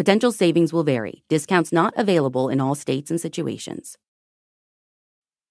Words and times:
Potential 0.00 0.32
savings 0.32 0.72
will 0.72 0.82
vary. 0.82 1.24
Discounts 1.28 1.72
not 1.72 1.92
available 1.94 2.48
in 2.48 2.58
all 2.58 2.74
states 2.74 3.10
and 3.10 3.20
situations. 3.20 3.98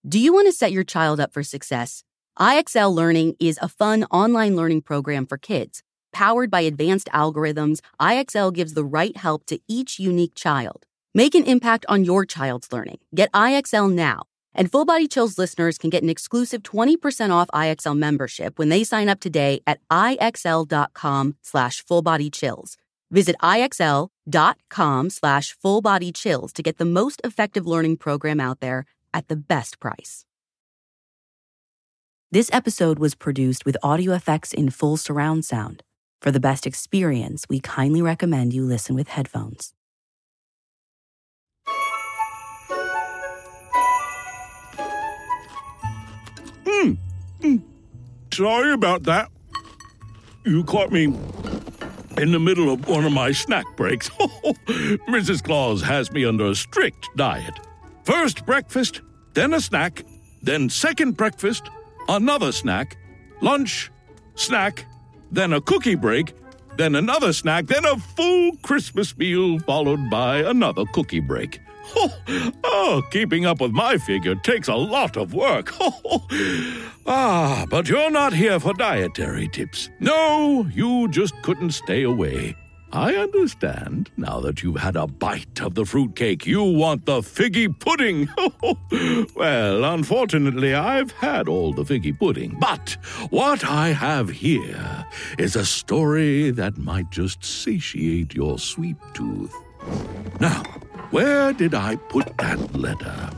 Do 0.08 0.18
you 0.18 0.34
want 0.34 0.48
to 0.48 0.52
set 0.52 0.72
your 0.72 0.84
child 0.84 1.20
up 1.20 1.32
for 1.32 1.44
success? 1.44 2.04
IXL 2.40 2.92
Learning 2.92 3.36
is 3.40 3.59
a 3.62 3.68
fun 3.68 4.06
online 4.06 4.56
learning 4.56 4.82
program 4.82 5.28
for 5.28 5.38
kids. 5.38 5.84
Powered 6.12 6.50
by 6.50 6.62
advanced 6.62 7.09
algorithms, 7.14 7.82
IXL 8.02 8.52
gives 8.52 8.73
the 8.73 8.84
right 8.84 9.16
help 9.16 9.46
to 9.46 9.59
each 9.68 10.00
unique 10.00 10.34
child. 10.34 10.88
Make 11.14 11.36
an 11.36 11.44
impact 11.44 11.86
on 11.88 12.04
your 12.04 12.26
child's 12.26 12.73
learning. 12.73 12.98
Get 13.14 13.31
IXL 13.34 13.92
now. 13.92 14.23
And 14.56 14.72
Full 14.72 14.86
Body 14.86 15.08
Chills 15.08 15.38
listeners 15.38 15.78
can 15.78 15.92
get 15.92 16.02
an 16.02 16.09
exclusive 16.09 16.64
20% 16.64 17.30
off 17.30 17.50
IXL 17.54 17.95
membership 17.95 18.58
when 18.58 18.70
they 18.70 18.84
sign 18.84 19.09
up 19.09 19.20
today 19.20 19.62
at 19.68 19.80
IXL.com 19.92 21.36
slash 21.44 21.86
fullbodychills. 21.86 22.78
Visit 23.12 23.36
IXL.com 23.41 25.09
slash 25.09 25.55
fullbodychills 25.63 26.54
to 26.54 26.63
get 26.63 26.77
the 26.77 26.86
most 26.86 27.22
effective 27.23 27.66
learning 27.66 27.98
program 27.98 28.40
out 28.40 28.59
there 28.59 28.86
at 29.13 29.27
the 29.27 29.36
best 29.36 29.80
price. 29.80 30.26
This 32.31 32.50
episode 32.53 33.00
was 33.00 33.16
produced 33.16 33.66
with 33.66 33.75
audio 33.81 34.14
effects 34.14 34.53
in 34.53 34.69
full 34.69 34.97
surround 34.97 35.45
sound. 35.45 35.81
For 36.22 36.30
the 36.30 36.39
best 36.39 36.67
experience, 36.67 37.45
we 37.50 37.59
kindly 37.59 38.03
recommend 38.03 38.53
you 38.53 38.64
listen 38.66 38.94
with 38.94 39.08
headphones. 39.08 39.73
Hmm. 46.67 46.94
Mm. 47.41 47.64
Sorry 48.31 48.73
about 48.73 49.03
that. 49.03 49.30
You 50.45 50.64
caught 50.66 50.91
me 50.91 51.08
in 52.20 52.31
the 52.34 52.39
middle 52.39 52.70
of 52.70 52.88
one 52.88 53.06
of 53.06 53.14
my 53.14 53.31
snack 53.31 53.66
breaks. 53.78 54.09
Mrs. 55.08 55.42
Claus 55.42 55.81
has 55.81 56.12
me 56.12 56.25
under 56.25 56.48
a 56.48 56.56
strict 56.56 57.08
diet. 57.16 57.53
First 58.03 58.45
breakfast, 58.45 59.02
then 59.34 59.53
a 59.53 59.62
snack, 59.62 60.03
then 60.42 60.70
second 60.70 61.16
breakfast, 61.16 61.70
another 62.09 62.52
snack, 62.52 62.97
lunch, 63.42 63.90
snack, 64.36 64.86
then 65.31 65.53
a 65.53 65.62
cookie 65.62 65.95
break, 65.95 66.34
then 66.78 66.95
another 66.95 67.31
snack, 67.31 67.67
then 67.67 67.86
a 67.86 67.97
full 67.97 68.52
Christmas 68.64 69.17
meal, 69.17 69.59
followed 69.59 70.09
by 70.09 70.40
another 70.40 70.84
cookie 70.94 71.22
break. 71.22 71.62
Oh, 72.64 73.02
keeping 73.12 73.45
up 73.45 73.62
with 73.62 73.72
my 73.72 73.98
figure 73.98 74.36
takes 74.36 74.68
a 74.68 74.76
lot 74.76 75.18
of 75.18 75.34
work. 75.34 75.73
ah, 77.06 77.66
but 77.70 77.90
you're 77.90 78.12
not 78.12 78.34
here 78.34 78.59
for 78.59 78.73
dietary 78.73 79.48
tips. 79.48 79.90
No, 80.00 80.66
you 80.73 81.08
just 81.09 81.34
couldn't 81.42 81.72
stay 81.72 82.04
away. 82.04 82.56
I 82.92 83.16
understand. 83.16 84.09
Now 84.18 84.40
that 84.40 84.64
you've 84.64 84.80
had 84.80 84.96
a 84.96 85.06
bite 85.06 85.62
of 85.62 85.76
the 85.76 85.86
fruitcake, 85.86 86.48
you 86.48 86.64
want 86.64 87.06
the 87.06 87.22
figgy 87.22 87.68
pudding. 87.80 88.30
well, 89.36 89.84
unfortunately, 89.84 90.74
I've 90.74 91.12
had 91.12 91.48
all 91.48 91.72
the 91.72 91.84
figgy 91.84 92.18
pudding. 92.18 92.58
But 92.59 92.98
what 93.30 93.64
I 93.64 93.90
have 93.90 94.30
here 94.30 95.06
is 95.38 95.56
a 95.56 95.66
story 95.66 96.50
that 96.52 96.78
might 96.78 97.12
just 97.12 97.44
satiate 97.44 98.34
your 98.34 98.58
sweet 98.58 98.97
tooth. 99.13 99.53
Now, 100.40 100.63
where 101.12 101.53
did 101.53 101.73
I 101.73 101.95
put 101.95 102.38
that 102.38 102.75
letter? 102.75 103.29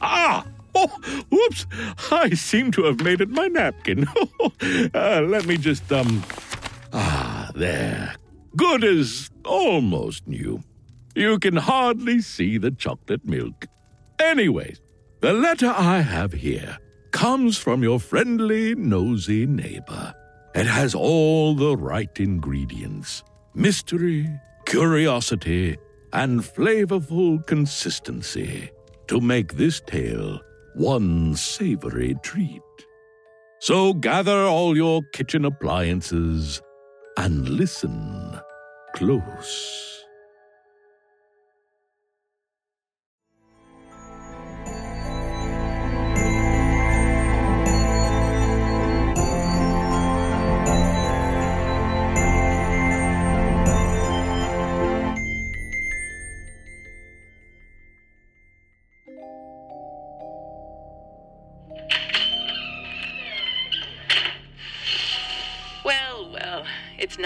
Ah! 0.00 0.44
Oh, 0.74 0.88
whoops! 1.30 1.66
I 2.10 2.30
seem 2.30 2.70
to 2.72 2.84
have 2.84 3.02
made 3.02 3.20
it 3.20 3.30
my 3.30 3.48
napkin. 3.48 4.06
uh, 4.94 5.22
let 5.22 5.46
me 5.46 5.56
just, 5.56 5.90
um. 5.92 6.22
Ah, 6.92 7.50
there. 7.54 8.14
Good 8.56 8.84
as 8.84 9.30
almost 9.44 10.26
new. 10.26 10.62
You 11.14 11.38
can 11.38 11.56
hardly 11.56 12.20
see 12.20 12.58
the 12.58 12.70
chocolate 12.70 13.24
milk. 13.24 13.66
Anyways, 14.20 14.80
the 15.20 15.32
letter 15.32 15.72
I 15.76 16.00
have 16.00 16.32
here 16.32 16.78
comes 17.10 17.58
from 17.58 17.82
your 17.82 17.98
friendly, 17.98 18.74
nosy 18.74 19.46
neighbor. 19.46 20.14
It 20.54 20.66
has 20.66 20.94
all 20.94 21.54
the 21.54 21.76
right 21.76 22.18
ingredients 22.18 23.22
mystery, 23.54 24.30
curiosity, 24.66 25.76
and 26.12 26.40
flavorful 26.40 27.46
consistency 27.46 28.70
to 29.06 29.20
make 29.20 29.54
this 29.54 29.80
tale 29.80 30.40
one 30.74 31.34
savory 31.34 32.14
treat. 32.22 32.62
So 33.60 33.94
gather 33.94 34.44
all 34.44 34.76
your 34.76 35.02
kitchen 35.12 35.44
appliances 35.44 36.62
and 37.16 37.48
listen 37.48 38.40
close. 38.94 39.97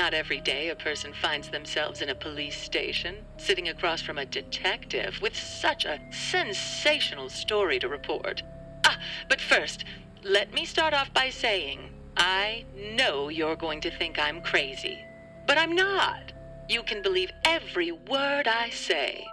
Not 0.02 0.14
every 0.14 0.40
day 0.40 0.68
a 0.70 0.74
person 0.74 1.12
finds 1.12 1.48
themselves 1.48 2.02
in 2.02 2.08
a 2.08 2.14
police 2.26 2.60
station, 2.60 3.14
sitting 3.36 3.68
across 3.68 4.02
from 4.02 4.18
a 4.18 4.26
detective 4.26 5.16
with 5.22 5.36
such 5.36 5.84
a 5.84 6.00
sensational 6.10 7.28
story 7.28 7.78
to 7.78 7.86
report. 7.86 8.42
Ah, 8.84 8.98
but 9.28 9.40
first, 9.40 9.84
let 10.24 10.52
me 10.52 10.64
start 10.64 10.92
off 10.92 11.14
by 11.14 11.30
saying 11.30 11.88
I 12.16 12.64
know 12.74 13.28
you're 13.28 13.54
going 13.54 13.80
to 13.82 13.96
think 13.96 14.18
I'm 14.18 14.42
crazy, 14.42 14.98
but 15.46 15.56
I'm 15.56 15.76
not. 15.76 16.32
You 16.68 16.82
can 16.82 17.00
believe 17.00 17.30
every 17.44 17.92
word 17.92 18.48
I 18.48 18.70
say. 18.70 19.24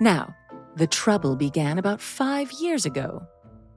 Now, 0.00 0.34
the 0.76 0.86
trouble 0.86 1.36
began 1.36 1.76
about 1.76 2.00
five 2.00 2.50
years 2.52 2.86
ago. 2.86 3.26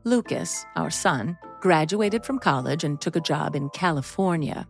Lucas, 0.06 0.66
our 0.78 0.90
son, 0.90 1.38
graduated 1.66 2.24
from 2.24 2.38
college 2.38 2.84
and 2.84 3.02
took 3.02 3.16
a 3.16 3.20
job 3.20 3.56
in 3.56 3.72
California. 3.72 4.68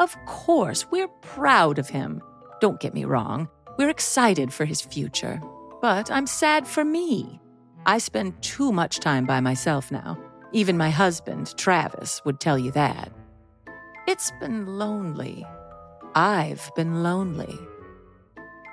Of 0.00 0.16
course, 0.24 0.86
we're 0.90 1.12
proud 1.20 1.78
of 1.78 1.90
him. 1.90 2.22
Don't 2.62 2.80
get 2.80 2.94
me 2.94 3.04
wrong, 3.04 3.46
we're 3.76 3.90
excited 3.90 4.50
for 4.50 4.64
his 4.64 4.80
future. 4.80 5.38
But 5.82 6.10
I'm 6.10 6.26
sad 6.26 6.66
for 6.66 6.82
me. 6.82 7.42
I 7.84 7.98
spend 7.98 8.42
too 8.42 8.72
much 8.72 9.00
time 9.00 9.26
by 9.26 9.40
myself 9.40 9.92
now. 9.92 10.18
Even 10.52 10.78
my 10.78 10.88
husband, 10.88 11.54
Travis, 11.58 12.22
would 12.24 12.40
tell 12.40 12.58
you 12.58 12.70
that. 12.70 13.12
It's 14.08 14.32
been 14.40 14.78
lonely. 14.78 15.44
I've 16.14 16.70
been 16.74 17.02
lonely. 17.02 17.58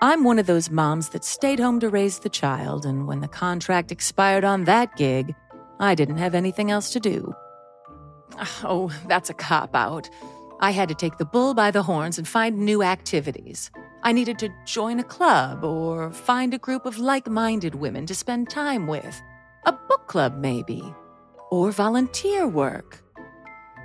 I'm 0.02 0.24
one 0.24 0.40
of 0.40 0.46
those 0.46 0.72
moms 0.72 1.10
that 1.10 1.26
stayed 1.26 1.60
home 1.60 1.82
to 1.82 1.90
raise 1.90 2.20
the 2.20 2.30
child, 2.30 2.86
and 2.86 3.08
when 3.08 3.20
the 3.20 3.28
contract 3.28 3.92
expired 3.92 4.46
on 4.46 4.64
that 4.64 4.96
gig, 4.96 5.36
I 5.82 5.96
didn't 5.96 6.18
have 6.18 6.34
anything 6.34 6.72
else 6.72 6.92
to 6.92 7.02
do. 7.02 7.36
Oh, 8.64 8.92
that's 9.08 9.30
a 9.30 9.34
cop 9.34 9.76
out. 9.76 10.10
I 10.60 10.72
had 10.72 10.90
to 10.90 10.96
take 10.96 11.18
the 11.18 11.26
bull 11.26 11.54
by 11.54 11.72
the 11.72 11.84
horns 11.84 12.18
and 12.18 12.28
find 12.28 12.60
new 12.60 12.84
activities. 12.84 13.72
I 14.04 14.12
needed 14.12 14.40
to 14.40 14.50
join 14.66 15.00
a 15.00 15.04
club 15.04 15.64
or 15.64 16.12
find 16.12 16.54
a 16.54 16.60
group 16.60 16.86
of 16.86 17.00
like 17.00 17.28
minded 17.28 17.76
women 17.76 18.06
to 18.06 18.16
spend 18.16 18.50
time 18.50 18.88
with. 18.88 19.22
A 19.66 19.74
book 19.74 20.08
club, 20.08 20.38
maybe. 20.38 20.94
Or 21.50 21.72
volunteer 21.72 22.48
work. 22.48 23.04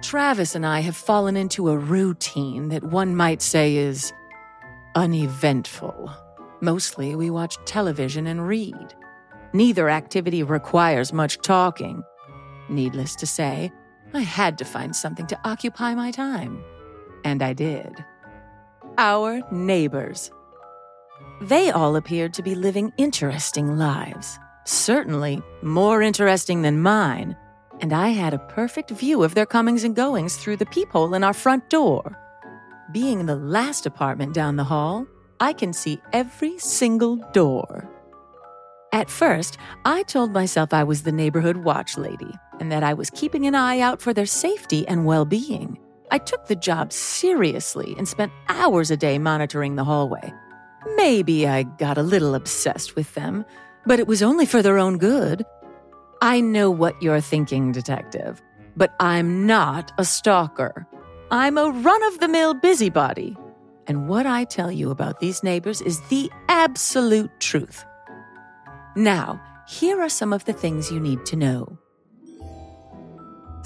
Travis 0.02 0.54
and 0.54 0.64
I 0.64 0.81
have 0.81 0.96
fallen 0.96 1.37
into 1.37 1.69
a 1.69 1.76
routine 1.76 2.69
that 2.69 2.84
one 2.84 3.16
might 3.16 3.42
say 3.42 3.76
is 3.76 4.12
uneventful. 4.94 6.10
Mostly 6.60 7.14
we 7.14 7.31
watch 7.31 7.56
television 7.64 8.26
and 8.26 8.46
read. 8.46 8.94
Neither 9.52 9.88
activity 9.88 10.42
requires 10.42 11.12
much 11.12 11.38
talking. 11.38 12.02
Needless 12.69 13.16
to 13.16 13.26
say, 13.26 13.72
I 14.14 14.20
had 14.20 14.58
to 14.58 14.64
find 14.64 14.94
something 14.94 15.26
to 15.26 15.40
occupy 15.44 15.94
my 15.94 16.10
time. 16.10 16.62
And 17.24 17.42
I 17.42 17.52
did. 17.52 18.04
Our 18.98 19.42
neighbors. 19.50 20.30
They 21.40 21.70
all 21.70 21.96
appeared 21.96 22.32
to 22.34 22.42
be 22.42 22.54
living 22.54 22.92
interesting 22.96 23.76
lives, 23.76 24.38
certainly 24.64 25.42
more 25.62 26.00
interesting 26.02 26.62
than 26.62 26.80
mine, 26.80 27.36
and 27.80 27.92
I 27.92 28.08
had 28.08 28.32
a 28.32 28.38
perfect 28.38 28.90
view 28.90 29.22
of 29.22 29.34
their 29.34 29.44
comings 29.44 29.84
and 29.84 29.94
goings 29.94 30.36
through 30.36 30.56
the 30.56 30.66
peephole 30.66 31.14
in 31.14 31.24
our 31.24 31.34
front 31.34 31.68
door. 31.68 32.16
Being 32.92 33.26
the 33.26 33.36
last 33.36 33.84
apartment 33.84 34.32
down 34.32 34.56
the 34.56 34.64
hall, 34.64 35.06
I 35.40 35.52
can 35.52 35.72
see 35.72 36.00
every 36.12 36.58
single 36.58 37.16
door. 37.32 37.90
At 38.92 39.10
first, 39.10 39.58
I 39.84 40.04
told 40.04 40.32
myself 40.32 40.72
I 40.72 40.84
was 40.84 41.02
the 41.02 41.12
neighborhood 41.12 41.58
watch 41.58 41.98
lady 41.98 42.32
and 42.60 42.70
that 42.72 42.82
I 42.82 42.94
was 42.94 43.10
keeping 43.10 43.46
an 43.46 43.54
eye 43.54 43.80
out 43.80 44.00
for 44.00 44.12
their 44.12 44.26
safety 44.26 44.86
and 44.88 45.04
well 45.04 45.24
being. 45.24 45.78
I 46.10 46.18
took 46.18 46.46
the 46.46 46.56
job 46.56 46.92
seriously 46.92 47.94
and 47.98 48.06
spent 48.06 48.32
hours 48.48 48.90
a 48.90 48.96
day 48.96 49.18
monitoring 49.18 49.76
the 49.76 49.84
hallway. 49.84 50.32
Maybe 50.94 51.48
I 51.48 51.64
got 51.64 51.98
a 51.98 52.02
little 52.02 52.34
obsessed 52.34 52.94
with 52.94 53.12
them, 53.14 53.44
but 53.86 53.98
it 53.98 54.06
was 54.06 54.22
only 54.22 54.46
for 54.46 54.62
their 54.62 54.78
own 54.78 54.98
good. 54.98 55.44
I 56.22 56.40
know 56.40 56.70
what 56.70 57.00
you're 57.02 57.20
thinking, 57.20 57.72
detective, 57.72 58.40
but 58.76 58.94
I'm 59.00 59.46
not 59.46 59.92
a 59.98 60.04
stalker. 60.04 60.86
I'm 61.30 61.58
a 61.58 61.70
run 61.70 62.02
of 62.04 62.20
the 62.20 62.28
mill 62.28 62.54
busybody. 62.54 63.36
And 63.88 64.08
what 64.08 64.26
I 64.26 64.44
tell 64.44 64.70
you 64.70 64.90
about 64.90 65.20
these 65.20 65.42
neighbors 65.42 65.80
is 65.80 66.00
the 66.08 66.30
absolute 66.48 67.30
truth. 67.40 67.84
Now, 68.96 69.40
here 69.68 70.00
are 70.00 70.08
some 70.08 70.32
of 70.32 70.44
the 70.44 70.52
things 70.52 70.90
you 70.90 71.00
need 71.00 71.26
to 71.26 71.36
know. 71.36 71.78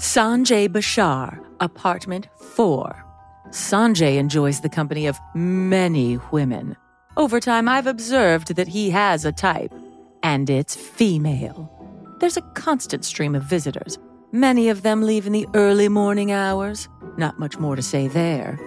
Sanjay 0.01 0.67
Bashar, 0.67 1.39
apartment 1.59 2.27
4. 2.55 3.05
Sanjay 3.49 4.17
enjoys 4.17 4.61
the 4.61 4.67
company 4.67 5.05
of 5.05 5.19
many 5.35 6.17
women. 6.31 6.75
Over 7.17 7.39
time, 7.39 7.69
I've 7.69 7.85
observed 7.85 8.55
that 8.55 8.67
he 8.67 8.89
has 8.89 9.25
a 9.25 9.31
type, 9.31 9.71
and 10.23 10.49
it's 10.49 10.75
female. 10.75 11.69
There's 12.19 12.35
a 12.35 12.41
constant 12.55 13.05
stream 13.05 13.35
of 13.35 13.43
visitors. 13.43 13.99
Many 14.31 14.69
of 14.69 14.81
them 14.81 15.03
leave 15.03 15.27
in 15.27 15.33
the 15.33 15.47
early 15.53 15.87
morning 15.87 16.31
hours. 16.31 16.89
Not 17.17 17.37
much 17.37 17.59
more 17.59 17.75
to 17.75 17.83
say 17.83 18.07
there. 18.07 18.59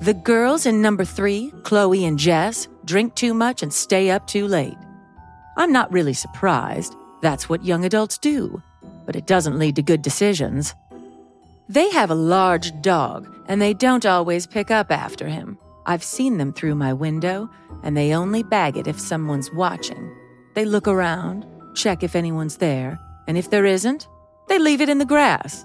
The 0.00 0.14
girls 0.14 0.66
in 0.66 0.82
number 0.82 1.04
three, 1.04 1.52
Chloe 1.62 2.04
and 2.04 2.18
Jess, 2.18 2.66
drink 2.84 3.14
too 3.14 3.34
much 3.34 3.62
and 3.62 3.72
stay 3.72 4.10
up 4.10 4.26
too 4.26 4.48
late. 4.48 4.78
I'm 5.56 5.70
not 5.70 5.92
really 5.92 6.12
surprised. 6.12 6.96
That's 7.22 7.48
what 7.48 7.64
young 7.64 7.84
adults 7.84 8.18
do. 8.18 8.60
But 9.06 9.16
it 9.16 9.26
doesn't 9.26 9.58
lead 9.58 9.76
to 9.76 9.82
good 9.82 10.02
decisions. 10.02 10.74
They 11.68 11.90
have 11.90 12.10
a 12.10 12.14
large 12.14 12.80
dog, 12.82 13.28
and 13.46 13.60
they 13.60 13.74
don't 13.74 14.04
always 14.04 14.46
pick 14.46 14.70
up 14.70 14.90
after 14.90 15.28
him. 15.28 15.58
I've 15.86 16.04
seen 16.04 16.38
them 16.38 16.52
through 16.52 16.74
my 16.74 16.92
window, 16.92 17.50
and 17.82 17.96
they 17.96 18.14
only 18.14 18.42
bag 18.42 18.76
it 18.76 18.86
if 18.86 18.98
someone's 18.98 19.52
watching. 19.52 20.10
They 20.54 20.64
look 20.64 20.88
around, 20.88 21.46
check 21.74 22.02
if 22.02 22.14
anyone's 22.14 22.56
there, 22.56 22.98
and 23.26 23.36
if 23.36 23.50
there 23.50 23.66
isn't, 23.66 24.08
they 24.48 24.58
leave 24.58 24.80
it 24.80 24.88
in 24.88 24.98
the 24.98 25.04
grass. 25.04 25.64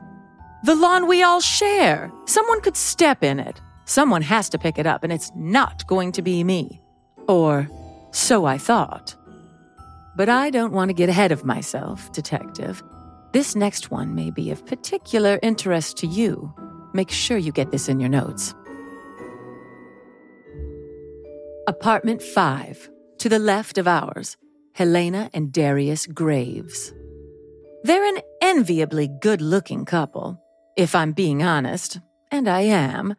The 0.63 0.75
lawn 0.75 1.07
we 1.07 1.23
all 1.23 1.39
share. 1.39 2.11
Someone 2.25 2.61
could 2.61 2.75
step 2.75 3.23
in 3.23 3.39
it. 3.39 3.61
Someone 3.85 4.21
has 4.21 4.49
to 4.49 4.57
pick 4.57 4.77
it 4.77 4.85
up, 4.85 5.03
and 5.03 5.13
it's 5.13 5.31
not 5.35 5.87
going 5.87 6.11
to 6.13 6.21
be 6.21 6.43
me. 6.43 6.81
Or 7.27 7.69
so 8.11 8.45
I 8.45 8.57
thought. 8.57 9.15
But 10.15 10.27
I 10.29 10.49
don't 10.49 10.73
want 10.73 10.89
to 10.89 10.93
get 10.93 11.09
ahead 11.09 11.31
of 11.31 11.45
myself, 11.45 12.11
Detective. 12.11 12.83
This 13.31 13.55
next 13.55 13.91
one 13.91 14.15
may 14.15 14.31
be 14.31 14.49
of 14.49 14.65
particular 14.65 15.39
interest 15.43 15.97
to 15.97 16.07
you. 16.07 16.51
Make 16.93 17.11
sure 17.11 17.37
you 17.37 17.51
get 17.51 17.69
this 17.71 17.87
in 17.87 17.99
your 17.99 18.09
notes. 18.09 18.55
Apartment 21.67 22.23
5, 22.23 22.89
to 23.19 23.29
the 23.29 23.37
left 23.37 23.77
of 23.77 23.87
ours, 23.87 24.35
Helena 24.73 25.29
and 25.33 25.51
Darius 25.53 26.07
Graves. 26.07 26.91
They're 27.83 28.15
an 28.15 28.21
enviably 28.41 29.07
good 29.21 29.41
looking 29.41 29.85
couple. 29.85 30.41
If 30.75 30.95
I'm 30.95 31.11
being 31.11 31.43
honest, 31.43 31.99
and 32.31 32.49
I 32.49 32.61
am, 32.61 33.15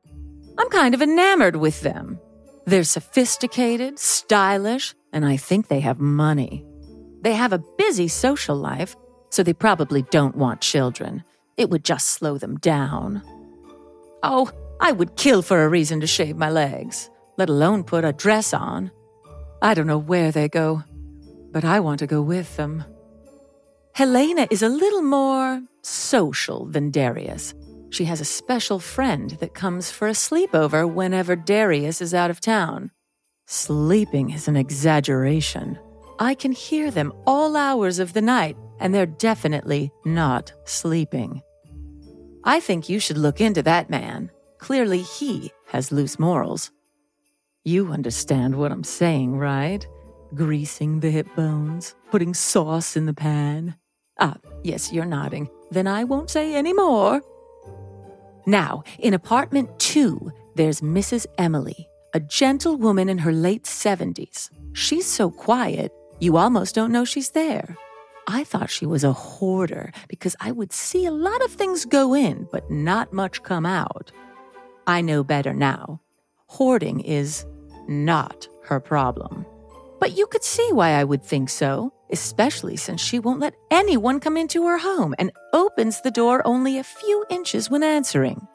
I'm 0.58 0.68
kind 0.70 0.94
of 0.94 1.02
enamored 1.02 1.56
with 1.56 1.82
them. 1.82 2.18
They're 2.66 2.84
sophisticated, 2.84 3.98
stylish, 3.98 4.94
and 5.12 5.24
I 5.24 5.36
think 5.36 5.68
they 5.68 5.80
have 5.80 6.00
money. 6.00 6.66
They 7.22 7.34
have 7.34 7.52
a 7.52 7.62
busy 7.78 8.08
social 8.08 8.56
life, 8.56 8.96
so 9.30 9.42
they 9.42 9.52
probably 9.52 10.02
don't 10.02 10.36
want 10.36 10.60
children. 10.60 11.24
It 11.56 11.70
would 11.70 11.84
just 11.84 12.08
slow 12.08 12.38
them 12.38 12.58
down. 12.58 13.22
Oh, 14.22 14.50
I 14.80 14.92
would 14.92 15.16
kill 15.16 15.42
for 15.42 15.64
a 15.64 15.68
reason 15.68 16.00
to 16.00 16.06
shave 16.06 16.36
my 16.36 16.50
legs 16.50 17.10
let 17.40 17.48
alone 17.48 17.82
put 17.82 18.04
a 18.04 18.12
dress 18.12 18.52
on. 18.52 18.90
I 19.62 19.72
don't 19.72 19.86
know 19.86 19.96
where 19.96 20.30
they 20.30 20.46
go, 20.46 20.84
but 21.50 21.64
I 21.64 21.80
want 21.80 22.00
to 22.00 22.06
go 22.06 22.20
with 22.20 22.54
them. 22.56 22.84
Helena 23.94 24.46
is 24.50 24.62
a 24.62 24.68
little 24.68 25.00
more 25.00 25.62
social 25.80 26.66
than 26.66 26.90
Darius. 26.90 27.54
She 27.88 28.04
has 28.04 28.20
a 28.20 28.26
special 28.26 28.78
friend 28.78 29.30
that 29.40 29.54
comes 29.54 29.90
for 29.90 30.06
a 30.06 30.12
sleepover 30.12 30.84
whenever 30.92 31.34
Darius 31.34 32.02
is 32.02 32.12
out 32.12 32.30
of 32.30 32.42
town. 32.42 32.90
Sleeping 33.46 34.28
is 34.28 34.46
an 34.46 34.56
exaggeration. 34.56 35.78
I 36.18 36.34
can 36.34 36.52
hear 36.52 36.90
them 36.90 37.10
all 37.26 37.56
hours 37.56 37.98
of 37.98 38.12
the 38.12 38.20
night, 38.20 38.58
and 38.80 38.94
they're 38.94 39.06
definitely 39.06 39.92
not 40.04 40.52
sleeping. 40.64 41.42
I 42.42 42.58
think 42.58 42.88
you 42.88 42.98
should 42.98 43.18
look 43.18 43.40
into 43.40 43.62
that 43.62 43.90
man. 43.90 44.30
Clearly, 44.58 45.02
he 45.02 45.52
has 45.68 45.92
loose 45.92 46.18
morals. 46.18 46.70
You 47.64 47.92
understand 47.92 48.56
what 48.56 48.72
I'm 48.72 48.84
saying, 48.84 49.36
right? 49.36 49.86
Greasing 50.34 51.00
the 51.00 51.10
hip 51.10 51.28
bones, 51.36 51.94
putting 52.10 52.32
sauce 52.32 52.96
in 52.96 53.06
the 53.06 53.14
pan. 53.14 53.76
Ah, 54.18 54.36
yes, 54.64 54.92
you're 54.92 55.04
nodding. 55.04 55.48
Then 55.70 55.86
I 55.86 56.04
won't 56.04 56.30
say 56.30 56.54
any 56.54 56.72
more. 56.72 57.20
Now, 58.46 58.82
in 58.98 59.12
apartment 59.12 59.78
two, 59.78 60.32
there's 60.54 60.80
Mrs. 60.80 61.26
Emily, 61.36 61.88
a 62.14 62.20
gentlewoman 62.20 63.08
in 63.08 63.18
her 63.18 63.32
late 63.32 63.64
70s. 63.64 64.50
She's 64.72 65.06
so 65.06 65.30
quiet, 65.30 65.92
you 66.20 66.36
almost 66.38 66.74
don't 66.74 66.92
know 66.92 67.04
she's 67.04 67.30
there. 67.30 67.76
I 68.26 68.44
thought 68.44 68.70
she 68.70 68.86
was 68.86 69.04
a 69.04 69.12
hoarder 69.12 69.92
because 70.08 70.36
I 70.40 70.52
would 70.52 70.72
see 70.72 71.06
a 71.06 71.10
lot 71.10 71.44
of 71.44 71.52
things 71.52 71.84
go 71.84 72.14
in, 72.14 72.46
but 72.52 72.70
not 72.70 73.12
much 73.12 73.42
come 73.42 73.66
out. 73.66 74.12
I 74.86 75.00
know 75.00 75.24
better 75.24 75.52
now. 75.52 76.00
Hoarding 76.46 77.00
is 77.00 77.46
not 77.88 78.48
her 78.64 78.80
problem. 78.80 79.46
But 79.98 80.16
you 80.16 80.26
could 80.26 80.44
see 80.44 80.68
why 80.72 80.90
I 80.92 81.04
would 81.04 81.22
think 81.22 81.50
so, 81.50 81.92
especially 82.10 82.76
since 82.76 83.00
she 83.00 83.18
won't 83.18 83.40
let 83.40 83.54
anyone 83.70 84.20
come 84.20 84.36
into 84.36 84.66
her 84.66 84.78
home 84.78 85.14
and 85.18 85.32
opens 85.52 86.00
the 86.00 86.10
door 86.10 86.46
only 86.46 86.78
a 86.78 86.84
few 86.84 87.24
inches 87.30 87.70
when 87.70 87.82
answering. 87.82 88.46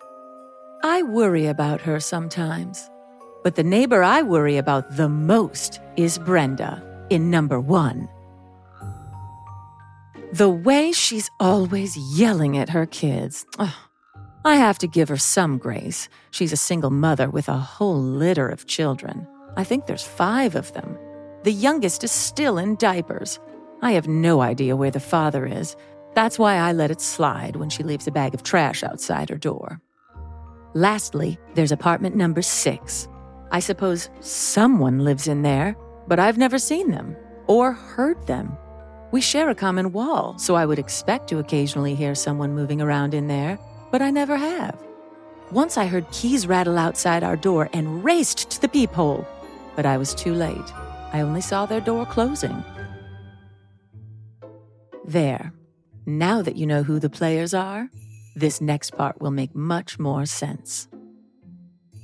I 0.83 1.03
worry 1.03 1.45
about 1.45 1.81
her 1.81 1.99
sometimes. 1.99 2.89
But 3.43 3.55
the 3.55 3.63
neighbor 3.63 4.03
I 4.03 4.23
worry 4.23 4.57
about 4.57 4.97
the 4.97 5.09
most 5.09 5.79
is 5.97 6.17
Brenda, 6.17 6.83
in 7.11 7.29
number 7.29 7.59
one. 7.59 8.09
The 10.35 10.49
way 10.49 10.91
she's 10.91 11.31
always 11.39 11.95
yelling 11.95 12.57
at 12.57 12.71
her 12.71 12.85
kids. 12.85 13.45
I 14.43 14.55
have 14.57 14.77
to 14.79 14.85
give 14.85 15.07
her 15.07 15.15
some 15.15 15.57
grace. 15.57 16.09
She's 16.31 16.51
a 16.51 16.57
single 16.57 16.89
mother 16.89 17.29
with 17.29 17.47
a 17.47 17.53
whole 17.53 18.01
litter 18.01 18.49
of 18.49 18.67
children. 18.67 19.25
I 19.55 19.63
think 19.63 19.85
there's 19.85 20.03
five 20.03 20.55
of 20.55 20.73
them. 20.73 20.97
The 21.43 21.53
youngest 21.53 22.03
is 22.03 22.11
still 22.11 22.57
in 22.57 22.75
diapers. 22.75 23.39
I 23.81 23.91
have 23.91 24.09
no 24.09 24.41
idea 24.41 24.75
where 24.75 24.91
the 24.91 24.99
father 24.99 25.45
is. 25.45 25.77
That's 26.15 26.37
why 26.37 26.55
I 26.55 26.73
let 26.73 26.91
it 26.91 26.99
slide 26.99 27.55
when 27.55 27.69
she 27.69 27.83
leaves 27.83 28.05
a 28.05 28.11
bag 28.11 28.33
of 28.33 28.43
trash 28.43 28.83
outside 28.83 29.29
her 29.29 29.37
door. 29.37 29.79
Lastly, 30.73 31.39
there's 31.53 31.71
apartment 31.71 32.17
number 32.17 32.41
six. 32.41 33.07
I 33.51 33.61
suppose 33.61 34.09
someone 34.19 34.99
lives 34.99 35.29
in 35.29 35.43
there, 35.43 35.77
but 36.09 36.19
I've 36.19 36.37
never 36.37 36.59
seen 36.59 36.91
them 36.91 37.15
or 37.47 37.71
heard 37.71 38.27
them. 38.27 38.57
We 39.11 39.21
share 39.21 39.49
a 39.49 39.55
common 39.55 39.91
wall, 39.91 40.37
so 40.37 40.55
I 40.55 40.65
would 40.65 40.79
expect 40.79 41.29
to 41.29 41.39
occasionally 41.39 41.95
hear 41.95 42.15
someone 42.15 42.53
moving 42.53 42.81
around 42.81 43.13
in 43.13 43.27
there 43.27 43.57
but 43.95 44.01
I 44.01 44.11
never 44.11 44.35
have. 44.35 44.77
Once 45.51 45.77
I 45.77 45.85
heard 45.85 46.11
keys 46.11 46.47
rattle 46.47 46.77
outside 46.77 47.23
our 47.23 47.37
door 47.37 47.69
and 47.71 48.03
raced 48.03 48.49
to 48.51 48.59
the 48.59 48.67
peephole, 48.67 49.25
but 49.73 49.85
I 49.85 49.97
was 49.97 50.13
too 50.13 50.33
late. 50.33 50.73
I 51.13 51.21
only 51.21 51.39
saw 51.39 51.65
their 51.65 51.79
door 51.79 52.05
closing. 52.05 52.61
There. 55.05 55.53
Now 56.05 56.41
that 56.41 56.57
you 56.57 56.65
know 56.65 56.83
who 56.83 56.99
the 56.99 57.09
players 57.09 57.53
are, 57.53 57.89
this 58.35 58.59
next 58.59 58.97
part 58.97 59.21
will 59.21 59.31
make 59.31 59.55
much 59.55 59.97
more 59.97 60.25
sense. 60.25 60.89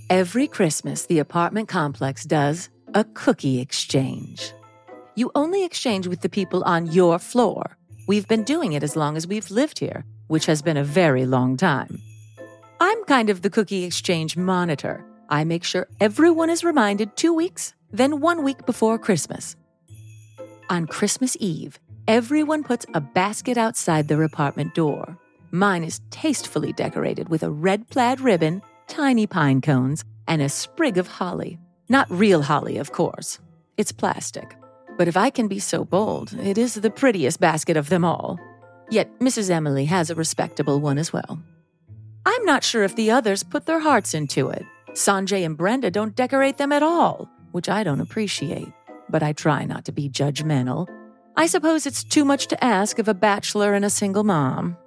Every 0.09 0.47
Christmas, 0.47 1.05
the 1.05 1.19
apartment 1.19 1.67
complex 1.67 2.23
does 2.23 2.69
a 2.93 3.03
cookie 3.03 3.59
exchange. 3.59 4.53
You 5.15 5.29
only 5.35 5.65
exchange 5.65 6.07
with 6.07 6.21
the 6.21 6.29
people 6.29 6.63
on 6.63 6.85
your 6.91 7.19
floor. 7.19 7.77
We've 8.07 8.27
been 8.27 8.43
doing 8.43 8.73
it 8.73 8.83
as 8.83 8.95
long 8.95 9.17
as 9.17 9.27
we've 9.27 9.51
lived 9.51 9.79
here, 9.79 10.05
which 10.27 10.45
has 10.45 10.61
been 10.61 10.77
a 10.77 10.83
very 10.83 11.25
long 11.25 11.57
time. 11.57 12.01
I'm 12.79 13.03
kind 13.03 13.29
of 13.29 13.41
the 13.41 13.49
cookie 13.49 13.83
exchange 13.83 14.37
monitor. 14.37 15.05
I 15.29 15.43
make 15.43 15.63
sure 15.63 15.87
everyone 15.99 16.49
is 16.49 16.63
reminded 16.63 17.15
two 17.15 17.33
weeks, 17.33 17.73
then 17.91 18.21
one 18.21 18.43
week 18.43 18.65
before 18.65 18.97
Christmas. 18.97 19.55
On 20.69 20.87
Christmas 20.87 21.35
Eve, 21.39 21.77
everyone 22.07 22.63
puts 22.63 22.85
a 22.93 23.01
basket 23.01 23.57
outside 23.57 24.07
their 24.07 24.23
apartment 24.23 24.73
door. 24.73 25.17
Mine 25.51 25.83
is 25.83 25.99
tastefully 26.09 26.71
decorated 26.71 27.27
with 27.27 27.43
a 27.43 27.51
red 27.51 27.89
plaid 27.89 28.21
ribbon, 28.21 28.61
tiny 28.87 29.27
pine 29.27 29.59
cones, 29.59 30.05
and 30.27 30.41
a 30.41 30.47
sprig 30.47 30.97
of 30.97 31.07
holly. 31.07 31.59
Not 31.89 32.09
real 32.09 32.41
holly, 32.41 32.77
of 32.77 32.93
course. 32.93 33.39
It's 33.77 33.91
plastic. 33.91 34.55
But 35.01 35.07
if 35.07 35.17
I 35.17 35.31
can 35.31 35.47
be 35.47 35.57
so 35.57 35.83
bold, 35.83 36.31
it 36.43 36.59
is 36.59 36.75
the 36.75 36.91
prettiest 36.91 37.39
basket 37.39 37.75
of 37.75 37.89
them 37.89 38.05
all. 38.05 38.39
Yet 38.91 39.09
Mrs. 39.17 39.49
Emily 39.49 39.85
has 39.85 40.11
a 40.11 40.15
respectable 40.15 40.79
one 40.79 40.99
as 40.99 41.11
well. 41.11 41.41
I'm 42.23 42.45
not 42.45 42.63
sure 42.63 42.83
if 42.83 42.95
the 42.95 43.09
others 43.09 43.41
put 43.41 43.65
their 43.65 43.79
hearts 43.79 44.13
into 44.13 44.51
it. 44.51 44.63
Sanjay 44.91 45.43
and 45.43 45.57
Brenda 45.57 45.89
don't 45.89 46.15
decorate 46.15 46.59
them 46.59 46.71
at 46.71 46.83
all, 46.83 47.27
which 47.51 47.67
I 47.67 47.83
don't 47.83 47.99
appreciate, 47.99 48.71
but 49.09 49.23
I 49.23 49.33
try 49.33 49.65
not 49.65 49.85
to 49.85 49.91
be 49.91 50.07
judgmental. 50.07 50.87
I 51.35 51.47
suppose 51.47 51.87
it's 51.87 52.03
too 52.03 52.23
much 52.23 52.45
to 52.49 52.63
ask 52.63 52.99
of 52.99 53.07
a 53.07 53.15
bachelor 53.15 53.73
and 53.73 53.83
a 53.83 53.89
single 53.89 54.23
mom. 54.23 54.77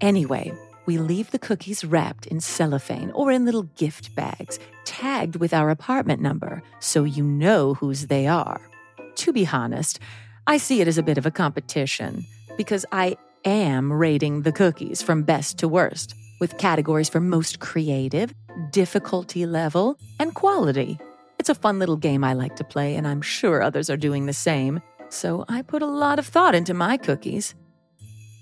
Anyway, 0.00 0.54
we 0.86 0.96
leave 0.96 1.32
the 1.32 1.38
cookies 1.38 1.84
wrapped 1.84 2.24
in 2.28 2.40
cellophane 2.40 3.10
or 3.10 3.30
in 3.30 3.44
little 3.44 3.64
gift 3.76 4.14
bags, 4.14 4.58
tagged 4.86 5.36
with 5.36 5.52
our 5.52 5.68
apartment 5.68 6.22
number, 6.22 6.62
so 6.80 7.04
you 7.04 7.22
know 7.22 7.74
whose 7.74 8.06
they 8.06 8.26
are. 8.26 8.71
To 9.16 9.32
be 9.32 9.46
honest, 9.46 9.98
I 10.46 10.56
see 10.56 10.80
it 10.80 10.88
as 10.88 10.98
a 10.98 11.02
bit 11.02 11.18
of 11.18 11.26
a 11.26 11.30
competition 11.30 12.26
because 12.56 12.84
I 12.92 13.16
am 13.44 13.92
rating 13.92 14.42
the 14.42 14.52
cookies 14.52 15.02
from 15.02 15.22
best 15.22 15.58
to 15.58 15.68
worst, 15.68 16.14
with 16.40 16.58
categories 16.58 17.08
for 17.08 17.20
most 17.20 17.60
creative, 17.60 18.34
difficulty 18.70 19.46
level, 19.46 19.96
and 20.18 20.34
quality. 20.34 20.98
It's 21.38 21.48
a 21.48 21.54
fun 21.54 21.78
little 21.78 21.96
game 21.96 22.24
I 22.24 22.34
like 22.34 22.56
to 22.56 22.64
play, 22.64 22.94
and 22.94 23.06
I'm 23.06 23.22
sure 23.22 23.62
others 23.62 23.90
are 23.90 23.96
doing 23.96 24.26
the 24.26 24.32
same, 24.32 24.80
so 25.08 25.44
I 25.48 25.62
put 25.62 25.82
a 25.82 25.86
lot 25.86 26.18
of 26.18 26.26
thought 26.26 26.54
into 26.54 26.74
my 26.74 26.96
cookies. 26.96 27.54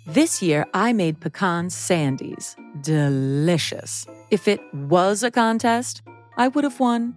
This 0.06 0.42
year, 0.42 0.66
I 0.74 0.92
made 0.92 1.20
pecan 1.20 1.68
sandies. 1.68 2.56
Delicious. 2.82 4.06
If 4.30 4.48
it 4.48 4.60
was 4.74 5.22
a 5.22 5.30
contest, 5.30 6.02
I 6.36 6.48
would 6.48 6.64
have 6.64 6.80
won. 6.80 7.16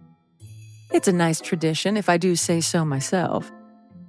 It's 0.93 1.07
a 1.07 1.11
nice 1.11 1.41
tradition, 1.41 1.97
if 1.97 2.07
I 2.07 2.17
do 2.17 2.35
say 2.35 2.61
so 2.61 2.85
myself. 2.85 3.51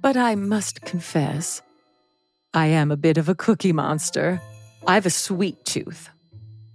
But 0.01 0.15
I 0.15 0.35
must 0.35 0.81
confess, 0.81 1.63
I 2.53 2.67
am 2.67 2.91
a 2.91 2.95
bit 2.95 3.17
of 3.17 3.27
a 3.27 3.33
cookie 3.33 3.73
monster. 3.73 4.39
I've 4.85 5.07
a 5.07 5.09
sweet 5.09 5.65
tooth. 5.65 6.11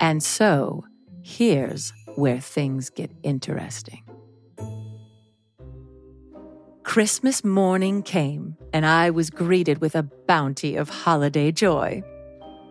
And 0.00 0.20
so, 0.20 0.84
here's 1.22 1.92
where 2.16 2.40
things 2.40 2.90
get 2.90 3.12
interesting. 3.22 4.02
Christmas 6.82 7.44
morning 7.44 8.02
came, 8.02 8.56
and 8.72 8.84
I 8.84 9.10
was 9.10 9.30
greeted 9.30 9.80
with 9.80 9.94
a 9.94 10.02
bounty 10.02 10.74
of 10.74 10.88
holiday 10.88 11.52
joy. 11.52 12.02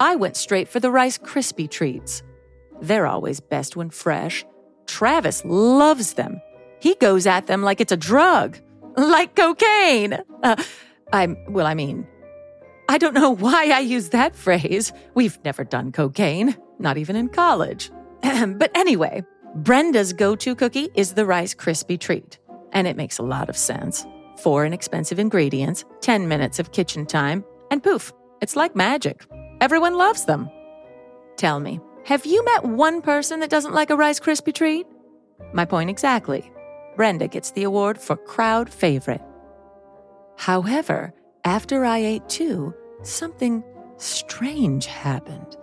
I 0.02 0.18
went 0.18 0.36
straight 0.36 0.68
for 0.68 0.82
the 0.82 0.92
Rice 0.92 1.18
Krispie 1.18 1.72
treats. 1.72 2.22
They're 2.82 3.08
always 3.08 3.40
best 3.40 3.78
when 3.78 3.92
fresh. 3.92 4.44
Travis 4.88 5.42
loves 5.46 6.16
them. 6.16 6.42
He 6.80 6.96
goes 6.96 7.28
at 7.28 7.48
them 7.48 7.62
like 7.62 7.82
it's 7.82 7.92
a 7.92 7.98
drug, 7.98 8.58
like 8.96 9.36
cocaine. 9.36 10.18
Uh, 10.44 10.62
I'm, 11.12 11.38
well, 11.52 11.66
I 11.66 11.74
mean, 11.74 12.08
I 12.88 12.98
don't 12.98 13.14
know 13.14 13.32
why 13.32 13.72
I 13.72 13.80
use 13.80 14.10
that 14.10 14.36
phrase. 14.36 14.92
We've 15.14 15.38
never 15.44 15.64
done 15.64 15.92
cocaine, 15.92 16.58
not 16.80 16.98
even 16.98 17.16
in 17.16 17.30
college. 17.30 17.92
but 18.22 18.72
anyway, 18.76 19.24
Brenda's 19.56 20.14
go 20.14 20.36
to 20.38 20.56
cookie 20.56 20.90
is 20.96 21.14
the 21.14 21.26
Rice 21.26 21.54
Krispie 21.54 22.00
treat. 22.00 22.40
And 22.72 22.88
it 22.88 22.98
makes 22.98 23.18
a 23.18 23.24
lot 23.24 23.50
of 23.50 23.58
sense. 23.58 24.06
Four 24.38 24.66
inexpensive 24.66 25.20
ingredients, 25.20 25.86
10 26.02 26.28
minutes 26.28 26.60
of 26.60 26.72
kitchen 26.72 27.06
time, 27.06 27.44
and 27.72 27.84
poof, 27.84 28.14
it's 28.42 28.56
like 28.56 28.76
magic. 28.76 29.26
Everyone 29.60 29.96
loves 29.96 30.26
them. 30.26 30.50
Tell 31.36 31.60
me, 31.60 31.80
have 32.06 32.26
you 32.26 32.44
met 32.46 32.64
one 32.64 33.02
person 33.02 33.42
that 33.42 33.50
doesn't 33.50 33.74
like 33.74 33.90
a 33.90 33.96
Rice 33.96 34.20
Krispie 34.20 34.54
treat? 34.54 34.88
My 35.54 35.66
point 35.66 35.90
exactly. 35.90 36.52
Brenda 37.00 37.30
gets 37.30 37.52
the 37.52 37.64
award 37.64 37.98
for 37.98 38.18
crowd 38.18 38.70
favorite. 38.70 39.22
However, 40.36 41.14
after 41.46 41.86
I 41.86 42.00
ate 42.00 42.28
two, 42.28 42.74
something 43.04 43.64
strange 43.96 44.86
happened. 44.86 45.56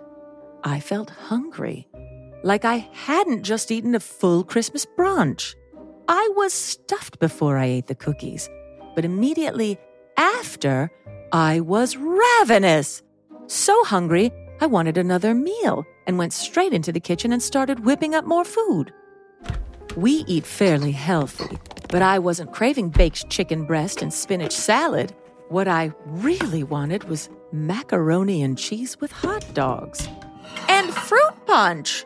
I 0.63 0.79
felt 0.79 1.11
hungry, 1.11 1.87
like 2.43 2.65
I 2.65 2.89
hadn't 2.91 3.43
just 3.43 3.69
eaten 3.69 3.93
a 3.93 3.99
full 3.99 4.43
Christmas 4.43 4.83
brunch. 4.97 5.53
I 6.07 6.27
was 6.35 6.53
stuffed 6.53 7.19
before 7.19 7.55
I 7.55 7.65
ate 7.65 7.85
the 7.85 7.93
cookies, 7.93 8.49
but 8.95 9.05
immediately 9.05 9.77
after, 10.17 10.89
I 11.31 11.59
was 11.59 11.97
ravenous. 11.97 13.03
So 13.45 13.83
hungry, 13.83 14.31
I 14.59 14.65
wanted 14.65 14.97
another 14.97 15.35
meal 15.35 15.85
and 16.07 16.17
went 16.17 16.33
straight 16.33 16.73
into 16.73 16.91
the 16.91 16.99
kitchen 16.99 17.31
and 17.31 17.43
started 17.43 17.85
whipping 17.85 18.15
up 18.15 18.25
more 18.25 18.43
food. 18.43 18.91
We 19.95 20.23
eat 20.27 20.45
fairly 20.45 20.91
healthy, 20.91 21.57
but 21.89 22.01
I 22.01 22.19
wasn't 22.19 22.53
craving 22.53 22.89
baked 22.89 23.29
chicken 23.29 23.65
breast 23.65 24.01
and 24.01 24.13
spinach 24.13 24.51
salad. 24.51 25.15
What 25.49 25.67
I 25.67 25.91
really 26.05 26.63
wanted 26.63 27.05
was 27.05 27.29
macaroni 27.51 28.43
and 28.43 28.57
cheese 28.57 28.99
with 28.99 29.11
hot 29.11 29.45
dogs 29.53 30.07
and 30.67 30.93
fruit 30.93 31.33
punch. 31.45 32.05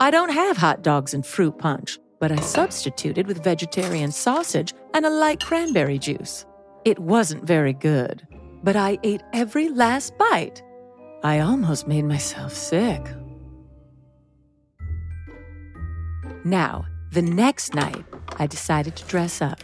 I 0.00 0.10
don't 0.10 0.32
have 0.32 0.56
hot 0.56 0.82
dogs 0.82 1.14
and 1.14 1.24
fruit 1.24 1.58
punch, 1.58 1.98
but 2.18 2.32
I 2.32 2.40
substituted 2.40 3.26
with 3.26 3.44
vegetarian 3.44 4.10
sausage 4.10 4.74
and 4.94 5.06
a 5.06 5.10
light 5.10 5.40
cranberry 5.44 5.98
juice. 5.98 6.44
It 6.84 6.98
wasn't 6.98 7.44
very 7.44 7.72
good, 7.72 8.26
but 8.64 8.74
I 8.74 8.98
ate 9.04 9.22
every 9.32 9.68
last 9.68 10.16
bite. 10.18 10.62
I 11.22 11.38
almost 11.38 11.86
made 11.86 12.04
myself 12.04 12.52
sick. 12.52 13.06
Now, 16.44 16.86
the 17.12 17.22
next 17.22 17.74
night, 17.74 18.04
I 18.38 18.46
decided 18.46 18.96
to 18.96 19.04
dress 19.04 19.40
up. 19.40 19.60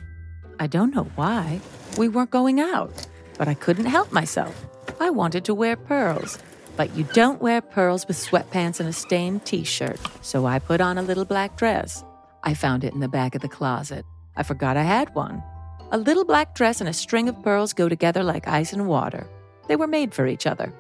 I 0.61 0.67
don't 0.67 0.95
know 0.95 1.11
why. 1.17 1.61
We 1.97 2.09
weren't 2.09 2.31
going 2.31 2.61
out, 2.61 3.07
but 3.37 3.49
I 3.49 3.55
couldn't 3.55 3.87
help 3.87 4.13
myself. 4.13 4.67
I 5.01 5.11
wanted 5.11 5.45
to 5.47 5.55
wear 5.55 5.77
pearls, 5.77 6.39
but 6.77 6.95
you 6.95 7.05
don't 7.13 7.43
wear 7.43 7.61
pearls 7.61 8.07
with 8.07 8.17
sweatpants 8.17 8.79
and 8.79 8.89
a 8.89 8.93
stained 8.93 9.45
t 9.45 9.65
shirt, 9.65 9.99
so 10.21 10.47
I 10.47 10.61
put 10.61 10.81
on 10.81 10.99
a 10.99 11.03
little 11.03 11.25
black 11.25 11.57
dress. 11.57 12.05
I 12.45 12.55
found 12.55 12.85
it 12.85 12.95
in 12.95 13.01
the 13.01 13.09
back 13.09 13.35
of 13.35 13.43
the 13.43 13.49
closet. 13.49 14.05
I 14.37 14.45
forgot 14.45 14.77
I 14.77 14.85
had 14.85 15.13
one. 15.15 15.43
A 15.91 15.99
little 15.99 16.25
black 16.25 16.55
dress 16.55 16.81
and 16.81 16.89
a 16.89 16.93
string 16.93 17.29
of 17.29 17.43
pearls 17.43 17.73
go 17.73 17.89
together 17.89 18.23
like 18.23 18.47
ice 18.47 18.73
and 18.73 18.87
water. 18.87 19.27
They 19.67 19.75
were 19.75 19.89
made 19.89 20.15
for 20.15 20.27
each 20.29 20.47
other. 20.47 20.73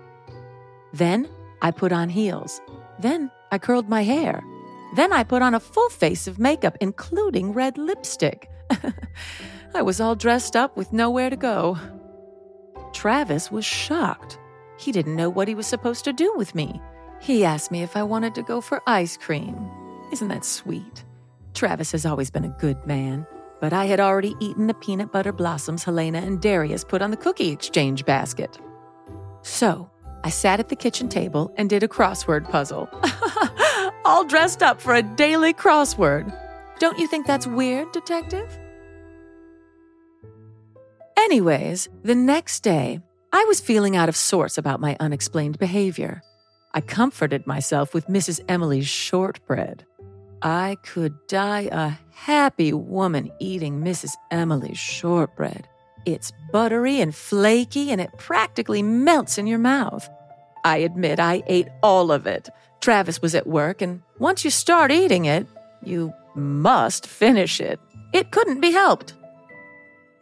Then 0.93 1.29
I 1.61 1.73
put 1.73 1.93
on 1.93 2.09
heels. 2.09 2.61
Then 3.01 3.31
I 3.51 3.59
curled 3.59 3.89
my 3.89 4.03
hair. 4.05 4.45
Then 4.95 5.13
I 5.13 5.23
put 5.25 5.43
on 5.43 5.55
a 5.55 5.61
full 5.61 5.91
face 5.91 6.27
of 6.27 6.39
makeup, 6.39 6.77
including 6.81 7.53
red 7.53 7.79
lipstick. 7.79 8.51
I 9.75 9.83
was 9.83 10.01
all 10.01 10.15
dressed 10.15 10.57
up 10.57 10.77
with 10.77 10.93
nowhere 10.93 11.31
to 11.31 11.37
go. 11.37 11.79
Travis 12.93 13.51
was 13.51 13.65
shocked. 13.65 14.39
He 14.79 14.93
didn't 14.93 15.17
know 15.17 15.29
what 15.29 15.49
he 15.49 15.55
was 15.55 15.67
supposed 15.67 16.05
to 16.05 16.13
do 16.13 16.33
with 16.37 16.55
me. 16.55 16.81
He 17.21 17.45
asked 17.45 17.71
me 17.71 17.83
if 17.83 17.97
I 17.97 18.03
wanted 18.03 18.35
to 18.37 18.43
go 18.43 18.61
for 18.61 18.83
ice 18.87 19.17
cream. 19.17 19.71
Isn't 20.13 20.29
that 20.29 20.45
sweet? 20.45 21.05
Travis 21.53 21.93
has 21.93 22.07
always 22.07 22.31
been 22.31 22.45
a 22.45 22.57
good 22.61 22.87
man, 22.87 23.27
but 23.61 23.73
I 23.73 23.87
had 23.87 24.01
already 24.01 24.35
eaten 24.41 24.69
the 24.69 24.75
peanut 24.75 25.13
butter 25.13 25.33
blossoms 25.33 25.85
Helena 25.85 26.19
and 26.19 26.41
Darius 26.41 26.85
put 26.85 27.03
on 27.03 27.11
the 27.11 27.17
cookie 27.17 27.51
exchange 27.51 28.05
basket. 28.05 28.59
So 29.43 29.91
I 30.25 30.31
sat 30.31 30.61
at 30.61 30.69
the 30.69 30.77
kitchen 30.77 31.09
table 31.09 31.53
and 31.57 31.69
did 31.69 31.83
a 31.83 31.89
crossword 31.89 32.49
puzzle. 32.51 32.89
All 34.09 34.25
dressed 34.25 34.63
up 34.63 34.81
for 34.81 34.95
a 34.95 35.03
daily 35.03 35.53
crossword. 35.53 36.35
Don't 36.79 36.99
you 36.99 37.07
think 37.07 37.27
that's 37.27 37.47
weird, 37.47 37.93
Detective? 37.93 38.59
Anyways, 41.19 41.91
the 42.05 42.15
next 42.15 42.61
day, 42.61 43.01
I 43.35 43.45
was 43.45 43.61
feeling 43.61 43.97
out 43.97 44.09
of 44.09 44.17
sorts 44.17 44.57
about 44.57 44.81
my 44.81 44.97
unexplained 44.99 45.59
behavior. 45.59 46.23
I 46.73 46.81
comforted 46.81 47.47
myself 47.47 47.93
with 47.93 48.07
Mrs. 48.07 48.41
Emily's 48.49 48.89
shortbread. 48.89 49.85
I 50.41 50.79
could 50.83 51.15
die 51.27 51.69
a 51.71 51.93
happy 52.11 52.73
woman 52.73 53.31
eating 53.41 53.83
Mrs. 53.83 54.15
Emily's 54.31 54.79
shortbread. 54.79 55.69
It's 56.07 56.33
buttery 56.51 57.03
and 57.03 57.15
flaky, 57.15 57.91
and 57.91 58.01
it 58.01 58.17
practically 58.17 58.83
melts 58.83 59.37
in 59.37 59.47
your 59.47 59.59
mouth. 59.59 60.09
I 60.65 60.79
admit 60.79 61.21
I 61.21 61.43
ate 61.47 61.69
all 61.83 62.11
of 62.11 62.27
it. 62.27 62.49
Travis 62.81 63.21
was 63.21 63.35
at 63.35 63.47
work, 63.47 63.83
and 63.83 64.03
once 64.19 64.45
you 64.45 64.51
start 64.51 64.91
eating 64.91 65.25
it, 65.25 65.47
you 65.83 66.13
must 66.35 67.07
finish 67.07 67.61
it. 67.61 67.81
It 68.13 68.31
couldn't 68.31 68.61
be 68.61 68.73
helped. 68.73 69.15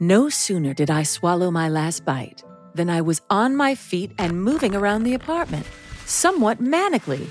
No 0.01 0.29
sooner 0.29 0.75
did 0.75 0.91
I 0.91 1.03
swallow 1.03 1.51
my 1.51 1.69
last 1.69 2.05
bite 2.05 2.43
than 2.75 2.91
I 2.91 3.01
was 3.01 3.23
on 3.31 3.57
my 3.57 3.75
feet 3.75 4.13
and 4.19 4.43
moving 4.43 4.75
around 4.75 5.05
the 5.05 5.15
apartment, 5.15 5.67
somewhat 6.05 6.63
manically, 6.63 7.29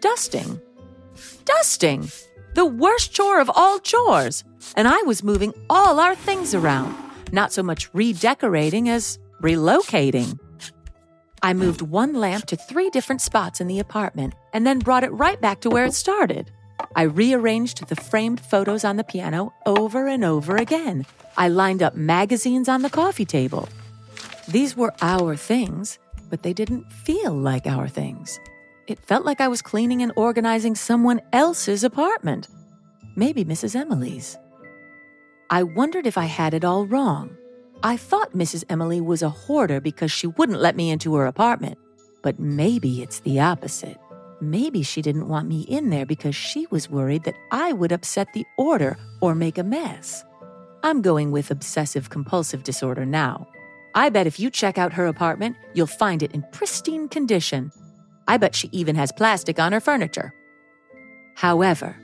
dusting 0.00 0.60
dusting. 1.48 2.10
The 2.54 2.66
worst 2.66 3.12
chore 3.12 3.40
of 3.40 3.50
all 3.54 3.78
chores. 3.78 4.44
And 4.76 4.86
I 4.86 5.00
was 5.02 5.22
moving 5.22 5.54
all 5.70 5.98
our 5.98 6.14
things 6.14 6.54
around, 6.54 6.94
not 7.32 7.52
so 7.52 7.62
much 7.62 7.88
redecorating 7.94 8.88
as 8.88 9.18
relocating. 9.42 10.38
I 11.42 11.54
moved 11.54 11.82
one 11.82 12.14
lamp 12.14 12.46
to 12.46 12.56
three 12.56 12.90
different 12.90 13.20
spots 13.20 13.60
in 13.60 13.68
the 13.68 13.78
apartment 13.78 14.34
and 14.52 14.66
then 14.66 14.80
brought 14.80 15.04
it 15.04 15.12
right 15.12 15.40
back 15.40 15.60
to 15.60 15.70
where 15.70 15.84
it 15.84 15.94
started. 15.94 16.50
I 16.96 17.02
rearranged 17.02 17.86
the 17.86 17.96
framed 17.96 18.40
photos 18.40 18.84
on 18.84 18.96
the 18.96 19.04
piano 19.04 19.52
over 19.66 20.08
and 20.08 20.24
over 20.24 20.56
again. 20.56 21.06
I 21.36 21.48
lined 21.48 21.82
up 21.82 21.94
magazines 21.94 22.68
on 22.68 22.82
the 22.82 22.90
coffee 22.90 23.24
table. 23.24 23.68
These 24.48 24.76
were 24.76 24.94
our 25.00 25.36
things, 25.36 25.98
but 26.28 26.42
they 26.42 26.52
didn't 26.52 26.90
feel 26.90 27.32
like 27.32 27.66
our 27.66 27.88
things. 27.88 28.40
It 28.88 28.98
felt 28.98 29.24
like 29.24 29.40
I 29.40 29.48
was 29.48 29.62
cleaning 29.62 30.02
and 30.02 30.12
organizing 30.16 30.74
someone 30.74 31.20
else's 31.32 31.84
apartment. 31.84 32.48
Maybe 33.14 33.44
Mrs. 33.44 33.76
Emily's. 33.76 34.36
I 35.50 35.62
wondered 35.62 36.06
if 36.06 36.18
I 36.18 36.24
had 36.24 36.54
it 36.54 36.64
all 36.64 36.86
wrong. 36.86 37.37
I 37.82 37.96
thought 37.96 38.32
Mrs. 38.32 38.64
Emily 38.68 39.00
was 39.00 39.22
a 39.22 39.28
hoarder 39.28 39.80
because 39.80 40.10
she 40.10 40.26
wouldn't 40.26 40.60
let 40.60 40.74
me 40.74 40.90
into 40.90 41.14
her 41.14 41.26
apartment. 41.26 41.78
But 42.22 42.40
maybe 42.40 43.02
it's 43.02 43.20
the 43.20 43.38
opposite. 43.38 43.98
Maybe 44.40 44.82
she 44.82 45.00
didn't 45.00 45.28
want 45.28 45.46
me 45.46 45.60
in 45.62 45.90
there 45.90 46.06
because 46.06 46.34
she 46.34 46.66
was 46.70 46.90
worried 46.90 47.22
that 47.24 47.36
I 47.52 47.72
would 47.72 47.92
upset 47.92 48.32
the 48.32 48.44
order 48.56 48.98
or 49.20 49.36
make 49.36 49.58
a 49.58 49.62
mess. 49.62 50.24
I'm 50.82 51.02
going 51.02 51.30
with 51.30 51.52
obsessive 51.52 52.10
compulsive 52.10 52.64
disorder 52.64 53.06
now. 53.06 53.46
I 53.94 54.10
bet 54.10 54.26
if 54.26 54.40
you 54.40 54.50
check 54.50 54.76
out 54.76 54.92
her 54.94 55.06
apartment, 55.06 55.56
you'll 55.74 55.86
find 55.86 56.22
it 56.22 56.32
in 56.32 56.44
pristine 56.52 57.08
condition. 57.08 57.70
I 58.26 58.38
bet 58.38 58.56
she 58.56 58.68
even 58.72 58.96
has 58.96 59.12
plastic 59.12 59.60
on 59.60 59.72
her 59.72 59.80
furniture. 59.80 60.34
However, 61.36 61.96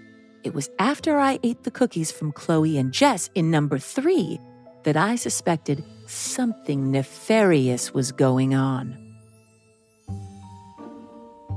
it 0.44 0.54
was 0.54 0.70
after 0.78 1.18
I 1.18 1.40
ate 1.42 1.64
the 1.64 1.70
cookies 1.72 2.12
from 2.12 2.30
Chloe 2.30 2.78
and 2.78 2.92
Jess 2.92 3.28
in 3.34 3.50
number 3.50 3.78
three 3.78 4.38
that 4.84 4.96
I 4.96 5.16
suspected 5.16 5.84
something 6.06 6.90
nefarious 6.90 7.92
was 7.92 8.12
going 8.12 8.54
on. 8.54 8.96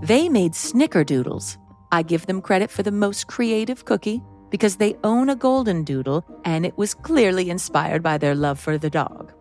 They 0.01 0.29
made 0.29 0.53
snickerdoodles. 0.53 1.57
I 1.91 2.03
give 2.03 2.25
them 2.25 2.41
credit 2.41 2.69
for 2.69 2.83
the 2.83 2.91
most 2.91 3.27
creative 3.27 3.85
cookie 3.85 4.21
because 4.49 4.77
they 4.77 4.95
own 5.03 5.29
a 5.29 5.35
golden 5.35 5.83
doodle 5.83 6.25
and 6.45 6.65
it 6.65 6.77
was 6.77 6.93
clearly 6.93 7.49
inspired 7.49 8.03
by 8.03 8.17
their 8.17 8.35
love 8.35 8.59
for 8.59 8.77
the 8.77 8.89
dog. 8.89 9.33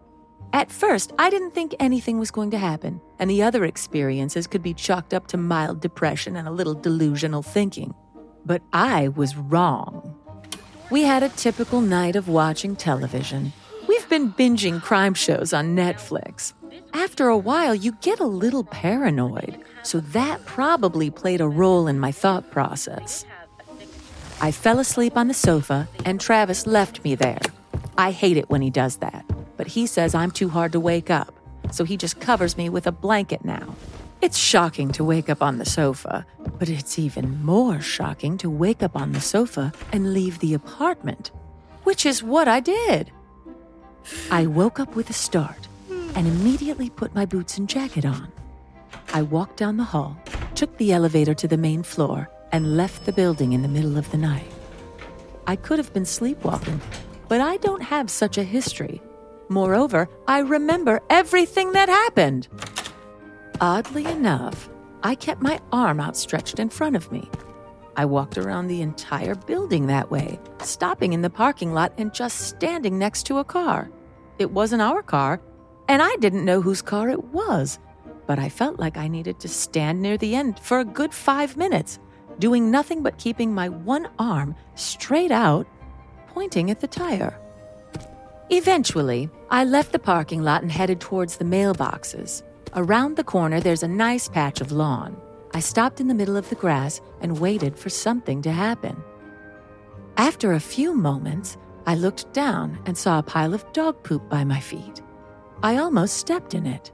At 0.53 0.71
first, 0.71 1.13
I 1.19 1.29
didn't 1.29 1.51
think 1.51 1.75
anything 1.79 2.19
was 2.19 2.31
going 2.31 2.51
to 2.53 2.59
happen, 2.59 3.01
and 3.19 3.29
the 3.29 3.43
other 3.43 3.65
experiences 3.65 4.47
could 4.47 4.63
be 4.63 4.73
chalked 4.73 5.13
up 5.13 5.27
to 5.29 5.37
mild 5.37 5.81
depression 5.81 6.37
and 6.37 6.49
a 6.49 6.53
little 6.53 6.73
delusional 6.75 7.43
thinking. 7.43 7.95
But 8.45 8.63
I 8.73 9.09
was 9.09 9.37
wrong. 9.37 10.17
We 10.91 11.03
had 11.03 11.23
a 11.23 11.29
typical 11.31 11.81
night 11.81 12.17
of 12.17 12.29
watching 12.29 12.77
television. 12.77 13.53
Been 14.17 14.33
binging 14.33 14.83
crime 14.83 15.13
shows 15.13 15.53
on 15.53 15.77
Netflix. 15.77 16.55
After 16.95 17.29
a 17.29 17.37
while, 17.37 17.75
you 17.75 17.93
get 18.01 18.19
a 18.19 18.25
little 18.25 18.65
paranoid, 18.65 19.63
so 19.83 20.01
that 20.01 20.47
probably 20.47 21.11
played 21.11 21.43
a 21.43 21.49
role 21.49 21.87
in 21.87 22.01
my 22.01 22.13
thought 22.13 22.51
process. 22.51 23.27
I 24.41 24.53
fell 24.53 24.79
asleep 24.79 25.19
on 25.19 25.29
the 25.29 25.35
sofa, 25.35 25.87
and 26.07 26.19
Travis 26.19 26.67
left 26.67 27.05
me 27.05 27.15
there. 27.15 27.43
I 27.99 28.11
hate 28.11 28.39
it 28.39 28.49
when 28.49 28.63
he 28.63 28.71
does 28.71 28.97
that 28.97 29.27
but 29.57 29.67
he 29.69 29.87
says 29.87 30.15
I'm 30.15 30.31
too 30.31 30.49
hard 30.49 30.73
to 30.73 30.81
wake 30.81 31.11
up, 31.11 31.35
so 31.71 31.85
he 31.85 31.97
just 31.97 32.21
covers 32.21 32.57
me 32.57 32.69
with 32.69 32.87
a 32.87 32.93
blanket 32.93 33.45
now. 33.45 33.75
It's 34.21 34.39
shocking 34.39 34.93
to 34.93 35.05
wake 35.05 35.29
up 35.29 35.43
on 35.43 35.59
the 35.59 35.65
sofa, 35.65 36.27
but 36.59 36.69
it's 36.69 36.99
even 36.99 37.43
more 37.43 37.81
shocking 37.81 38.39
to 38.39 38.51
wake 38.51 38.83
up 38.83 38.97
on 38.97 39.13
the 39.13 39.21
sofa 39.21 39.73
and 39.93 40.15
leave 40.15 40.39
the 40.39 40.55
apartment, 40.55 41.31
which 41.85 42.07
is 42.07 42.23
what 42.23 42.49
I 42.49 42.61
did. 42.61 43.11
I 44.31 44.47
woke 44.47 44.81
up 44.81 44.95
with 44.95 45.11
a 45.11 45.15
start 45.15 45.69
and 45.91 46.27
immediately 46.27 46.91
put 46.91 47.15
my 47.15 47.27
boots 47.27 47.59
and 47.59 47.69
jacket 47.69 48.05
on. 48.05 48.33
I 49.13 49.23
walked 49.23 49.57
down 49.57 49.77
the 49.77 49.85
hall, 49.85 50.17
took 50.55 50.77
the 50.77 50.93
elevator 50.93 51.35
to 51.35 51.49
the 51.49 51.57
main 51.57 51.83
floor, 51.83 52.29
and 52.53 52.77
left 52.77 53.07
the 53.07 53.13
building 53.13 53.53
in 53.53 53.63
the 53.63 53.69
middle 53.69 53.99
of 53.99 54.11
the 54.11 54.19
night. 54.19 54.51
I 55.47 55.57
could 55.57 55.79
have 55.79 55.93
been 55.93 56.05
sleepwalking, 56.05 56.81
but 57.29 57.41
I 57.41 57.57
don't 57.59 57.83
have 57.83 58.11
such 58.11 58.39
a 58.39 58.45
history 58.45 59.01
Moreover, 59.49 60.09
I 60.27 60.41
remember 60.41 61.01
everything 61.09 61.73
that 61.73 61.89
happened. 61.89 62.49
Oddly 63.61 64.05
enough, 64.07 64.69
I 65.05 65.15
kept 65.15 65.41
my 65.41 65.61
arm 65.71 66.01
outstretched 66.01 66.59
in 66.59 66.69
front 66.69 66.97
of 66.97 67.13
me. 67.13 67.31
I 67.97 68.05
walked 68.05 68.39
around 68.39 68.67
the 68.67 68.83
entire 68.83 69.37
building 69.37 69.87
that 69.87 70.11
way, 70.11 70.41
stopping 70.63 71.13
in 71.13 71.23
the 71.23 71.31
parking 71.31 71.73
lot 71.73 71.93
and 71.97 72.13
just 72.13 72.49
standing 72.49 72.99
next 72.99 73.23
to 73.27 73.39
a 73.39 73.45
car. 73.45 73.89
It 74.39 74.51
wasn't 74.51 74.83
our 74.83 75.03
car, 75.03 75.41
and 75.89 76.03
I 76.03 76.15
didn't 76.17 76.45
know 76.45 76.61
whose 76.61 76.83
car 76.83 77.09
it 77.09 77.25
was, 77.25 77.79
but 78.27 78.39
I 78.39 78.49
felt 78.49 78.79
like 78.79 78.97
I 78.97 79.09
needed 79.09 79.41
to 79.41 79.49
stand 79.49 80.03
near 80.03 80.17
the 80.17 80.35
end 80.35 80.59
for 80.59 80.81
a 80.81 80.85
good 80.85 81.15
five 81.15 81.57
minutes, 81.57 81.99
doing 82.39 82.71
nothing 82.71 83.03
but 83.03 83.19
keeping 83.19 83.55
my 83.55 83.69
one 83.69 84.09
arm 84.19 84.55
straight 84.75 85.33
out, 85.33 85.67
pointing 86.29 86.71
at 86.71 86.81
the 86.81 86.87
tire. 86.87 87.39
Eventually, 88.51 89.31
I 89.51 89.65
left 89.65 89.93
the 89.93 89.99
parking 89.99 90.43
lot 90.43 90.63
and 90.63 90.71
headed 90.71 91.01
towards 91.01 91.37
the 91.37 91.45
mailboxes. 91.45 92.43
Around 92.75 93.17
the 93.17 93.25
corner, 93.25 93.61
there's 93.61 93.83
a 93.83 93.89
nice 93.89 94.29
patch 94.29 94.61
of 94.61 94.71
lawn. 94.71 95.17
I 95.55 95.61
stopped 95.61 96.01
in 96.01 96.09
the 96.09 96.15
middle 96.15 96.37
of 96.37 96.49
the 96.51 96.55
grass 96.55 97.01
and 97.23 97.41
waited 97.41 97.79
for 97.79 97.89
something 97.89 98.43
to 98.43 98.53
happen. 98.53 99.03
After 100.19 100.53
a 100.53 100.61
few 100.61 100.95
moments, 100.95 101.57
I 101.87 101.95
looked 101.95 102.33
down 102.33 102.79
and 102.85 102.99
saw 102.99 103.19
a 103.19 103.23
pile 103.23 103.55
of 103.55 103.73
dog 103.73 104.03
poop 104.03 104.29
by 104.29 104.43
my 104.43 104.59
feet. 104.59 105.03
I 105.63 105.77
almost 105.77 106.17
stepped 106.17 106.53
in 106.53 106.67
it. 106.67 106.91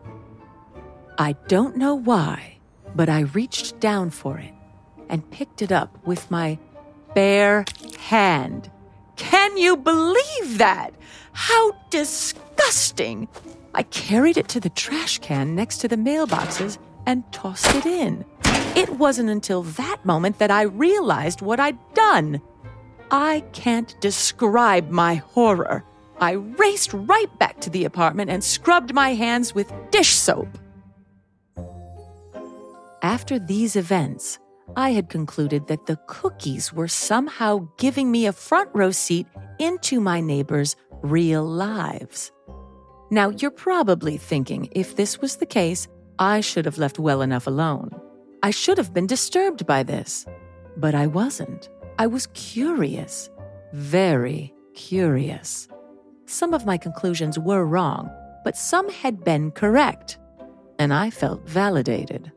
I 1.18 1.32
don't 1.48 1.76
know 1.76 1.94
why, 1.94 2.58
but 2.94 3.08
I 3.08 3.20
reached 3.20 3.80
down 3.80 4.10
for 4.10 4.38
it 4.38 4.52
and 5.08 5.30
picked 5.30 5.62
it 5.62 5.72
up 5.72 6.06
with 6.06 6.30
my 6.30 6.58
bare 7.14 7.64
hand. 7.98 8.70
Can 9.16 9.56
you 9.56 9.76
believe 9.76 10.58
that? 10.58 10.90
How 11.32 11.72
disgusting! 11.90 13.28
I 13.74 13.84
carried 13.84 14.36
it 14.36 14.48
to 14.48 14.60
the 14.60 14.68
trash 14.68 15.18
can 15.18 15.54
next 15.54 15.78
to 15.78 15.88
the 15.88 15.96
mailboxes 15.96 16.76
and 17.06 17.30
tossed 17.32 17.74
it 17.74 17.86
in. 17.86 18.24
It 18.76 18.90
wasn't 18.90 19.30
until 19.30 19.62
that 19.62 20.04
moment 20.04 20.38
that 20.38 20.50
I 20.50 20.62
realized 20.62 21.40
what 21.40 21.60
I'd 21.60 21.78
done. 21.94 22.42
I 23.12 23.44
can't 23.52 23.94
describe 24.00 24.88
my 24.88 25.16
horror. 25.16 25.84
I 26.18 26.32
raced 26.32 26.94
right 26.94 27.28
back 27.38 27.60
to 27.60 27.68
the 27.68 27.84
apartment 27.84 28.30
and 28.30 28.42
scrubbed 28.42 28.94
my 28.94 29.12
hands 29.12 29.54
with 29.54 29.70
dish 29.90 30.14
soap. 30.14 30.48
After 33.02 33.38
these 33.38 33.76
events, 33.76 34.38
I 34.76 34.90
had 34.92 35.10
concluded 35.10 35.66
that 35.66 35.84
the 35.84 35.98
cookies 36.06 36.72
were 36.72 36.88
somehow 36.88 37.68
giving 37.76 38.10
me 38.10 38.24
a 38.24 38.32
front 38.32 38.70
row 38.72 38.92
seat 38.92 39.26
into 39.58 40.00
my 40.00 40.20
neighbors' 40.20 40.74
real 41.02 41.44
lives. 41.44 42.32
Now, 43.10 43.28
you're 43.28 43.50
probably 43.50 44.16
thinking 44.16 44.70
if 44.72 44.96
this 44.96 45.20
was 45.20 45.36
the 45.36 45.44
case, 45.44 45.86
I 46.18 46.40
should 46.40 46.64
have 46.64 46.78
left 46.78 46.98
well 46.98 47.20
enough 47.20 47.46
alone. 47.46 47.90
I 48.42 48.52
should 48.52 48.78
have 48.78 48.94
been 48.94 49.06
disturbed 49.06 49.66
by 49.66 49.82
this. 49.82 50.24
But 50.78 50.94
I 50.94 51.08
wasn't. 51.08 51.68
I 52.02 52.08
was 52.08 52.26
curious. 52.34 53.30
Very 53.72 54.52
curious. 54.74 55.68
Some 56.26 56.52
of 56.52 56.66
my 56.66 56.76
conclusions 56.76 57.38
were 57.38 57.64
wrong, 57.64 58.10
but 58.42 58.56
some 58.56 58.90
had 58.90 59.22
been 59.22 59.52
correct. 59.52 60.18
And 60.80 60.92
I 60.92 61.10
felt 61.10 61.48
validated. 61.48 62.32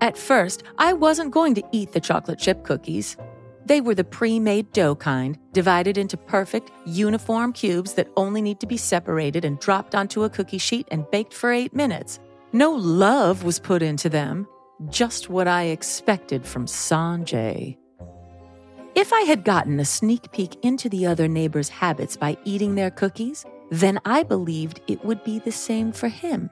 At 0.00 0.18
first, 0.18 0.64
I 0.76 0.92
wasn't 0.92 1.30
going 1.30 1.54
to 1.54 1.62
eat 1.70 1.92
the 1.92 2.00
chocolate 2.00 2.40
chip 2.40 2.64
cookies. 2.64 3.16
They 3.64 3.80
were 3.80 3.94
the 3.94 4.02
pre 4.02 4.40
made 4.40 4.72
dough 4.72 4.96
kind, 4.96 5.38
divided 5.52 5.96
into 5.96 6.16
perfect, 6.16 6.72
uniform 6.84 7.52
cubes 7.52 7.92
that 7.94 8.10
only 8.16 8.42
need 8.42 8.58
to 8.58 8.66
be 8.66 8.76
separated 8.76 9.44
and 9.44 9.60
dropped 9.60 9.94
onto 9.94 10.24
a 10.24 10.30
cookie 10.30 10.58
sheet 10.58 10.88
and 10.90 11.08
baked 11.12 11.32
for 11.32 11.52
eight 11.52 11.76
minutes. 11.76 12.18
No 12.52 12.72
love 12.72 13.44
was 13.44 13.60
put 13.60 13.82
into 13.82 14.08
them, 14.08 14.48
just 14.88 15.30
what 15.30 15.46
I 15.46 15.66
expected 15.66 16.44
from 16.44 16.66
Sanjay. 16.66 17.76
If 18.98 19.12
I 19.12 19.20
had 19.20 19.44
gotten 19.44 19.78
a 19.78 19.84
sneak 19.84 20.32
peek 20.32 20.56
into 20.64 20.88
the 20.88 21.06
other 21.06 21.28
neighbors' 21.28 21.68
habits 21.68 22.16
by 22.16 22.36
eating 22.42 22.74
their 22.74 22.90
cookies, 22.90 23.46
then 23.70 24.00
I 24.04 24.24
believed 24.24 24.80
it 24.88 25.04
would 25.04 25.22
be 25.22 25.38
the 25.38 25.52
same 25.52 25.92
for 25.92 26.08
him. 26.08 26.50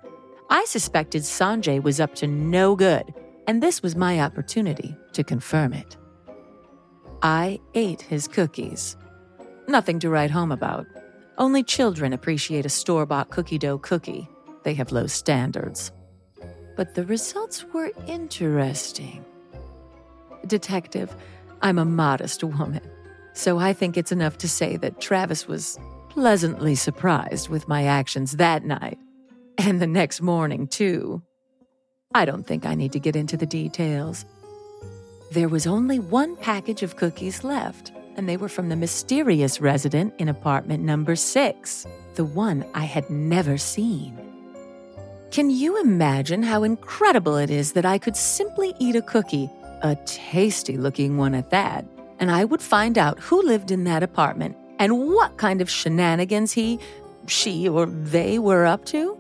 I 0.49 0.65
suspected 0.65 1.23
Sanjay 1.23 1.83
was 1.83 1.99
up 1.99 2.15
to 2.15 2.29
no 2.29 2.77
good 2.77 3.13
and 3.49 3.61
this 3.61 3.83
was 3.83 3.97
my 3.97 4.21
opportunity 4.21 4.97
to 5.15 5.25
confirm 5.25 5.73
it. 5.73 5.97
I 7.21 7.59
ate 7.75 8.03
his 8.03 8.29
cookies. 8.29 8.97
Nothing 9.67 9.99
to 9.99 10.09
write 10.09 10.31
home 10.31 10.53
about. 10.53 10.87
Only 11.39 11.65
children 11.65 12.13
appreciate 12.13 12.65
a 12.65 12.69
store 12.69 13.07
bought 13.07 13.31
cookie 13.31 13.59
dough 13.59 13.79
cookie. 13.79 14.29
They 14.63 14.75
have 14.75 14.93
low 14.93 15.09
standards. 15.09 15.91
But 16.77 16.95
the 16.95 17.07
results 17.07 17.65
were 17.75 17.91
interesting. 18.07 19.25
Detective, 20.47 21.13
I'm 21.63 21.79
a 21.79 21.85
modest 21.85 22.45
woman, 22.45 22.83
so 23.33 23.59
I 23.59 23.73
think 23.73 23.97
it's 23.97 24.13
enough 24.13 24.39
to 24.39 24.49
say 24.49 24.77
that 24.79 25.01
Travis 25.01 25.49
was 25.49 25.79
pleasantly 26.09 26.75
surprised 26.75 27.49
with 27.49 27.69
my 27.69 27.85
actions 27.85 28.37
that 28.37 28.65
night. 28.65 28.99
And 29.59 29.81
the 29.81 29.87
next 29.87 30.21
morning, 30.21 30.67
too. 30.67 31.23
I 32.15 32.25
don't 32.25 32.47
think 32.47 32.65
I 32.65 32.75
need 32.75 32.93
to 32.93 33.01
get 33.01 33.17
into 33.17 33.37
the 33.37 33.47
details. 33.47 34.25
There 35.33 35.49
was 35.49 35.67
only 35.67 35.99
one 35.99 36.37
package 36.37 36.83
of 36.83 36.97
cookies 36.97 37.43
left, 37.43 37.93
and 38.17 38.29
they 38.29 38.37
were 38.37 38.49
from 38.49 38.69
the 38.69 38.77
mysterious 38.77 39.61
resident 39.61 40.15
in 40.19 40.29
apartment 40.29 40.85
number 40.85 41.17
six, 41.17 41.87
the 42.15 42.25
one 42.25 42.65
I 42.75 42.85
had 42.85 43.11
never 43.11 43.59
seen. 43.59 44.19
Can 45.31 45.51
you 45.51 45.81
imagine 45.81 46.43
how 46.43 46.63
incredible 46.63 47.37
it 47.37 47.51
is 47.51 47.73
that 47.73 47.85
I 47.85 47.99
could 47.99 48.17
simply 48.17 48.75
eat 48.79 48.97
a 48.97 49.03
cookie, 49.03 49.51
a 49.83 49.97
tasty 50.07 50.77
looking 50.77 51.17
one 51.17 51.35
at 51.35 51.51
that, 51.51 51.85
and 52.19 52.31
I 52.31 52.45
would 52.45 52.63
find 52.63 52.97
out 52.97 53.19
who 53.21 53.43
lived 53.43 53.71
in 53.71 53.85
that 53.85 54.03
apartment 54.03 54.57
and 54.79 55.09
what 55.09 55.37
kind 55.37 55.61
of 55.61 55.71
shenanigans 55.71 56.53
he, 56.53 56.79
she, 57.27 57.69
or 57.69 57.87
they 57.87 58.39
were 58.39 58.67
up 58.67 58.85
to? 58.87 59.19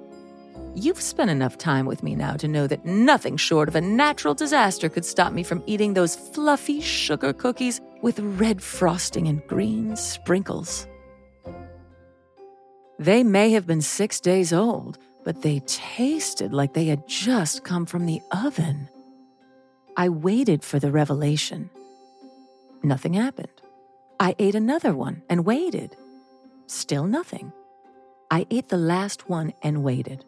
You've 0.74 1.00
spent 1.00 1.30
enough 1.30 1.56
time 1.56 1.86
with 1.86 2.02
me 2.02 2.14
now 2.14 2.34
to 2.34 2.48
know 2.48 2.66
that 2.66 2.84
nothing 2.84 3.38
short 3.38 3.68
of 3.68 3.76
a 3.76 3.80
natural 3.80 4.34
disaster 4.34 4.90
could 4.90 5.06
stop 5.06 5.32
me 5.32 5.42
from 5.42 5.62
eating 5.66 5.94
those 5.94 6.14
fluffy 6.14 6.80
sugar 6.80 7.32
cookies 7.32 7.80
with 8.02 8.18
red 8.20 8.62
frosting 8.62 9.26
and 9.26 9.46
green 9.46 9.96
sprinkles. 9.96 10.86
They 12.98 13.22
may 13.24 13.50
have 13.50 13.66
been 13.66 13.82
six 13.82 14.20
days 14.20 14.52
old, 14.52 14.98
but 15.24 15.42
they 15.42 15.60
tasted 15.60 16.52
like 16.52 16.74
they 16.74 16.86
had 16.86 17.08
just 17.08 17.64
come 17.64 17.86
from 17.86 18.06
the 18.06 18.20
oven. 18.30 18.88
I 19.96 20.10
waited 20.10 20.62
for 20.62 20.78
the 20.78 20.92
revelation. 20.92 21.70
Nothing 22.82 23.14
happened. 23.14 23.48
I 24.20 24.34
ate 24.38 24.54
another 24.54 24.94
one 24.94 25.22
and 25.30 25.46
waited. 25.46 25.96
Still 26.66 27.06
nothing. 27.06 27.52
I 28.30 28.46
ate 28.50 28.68
the 28.68 28.76
last 28.76 29.30
one 29.30 29.54
and 29.62 29.82
waited. 29.82 30.24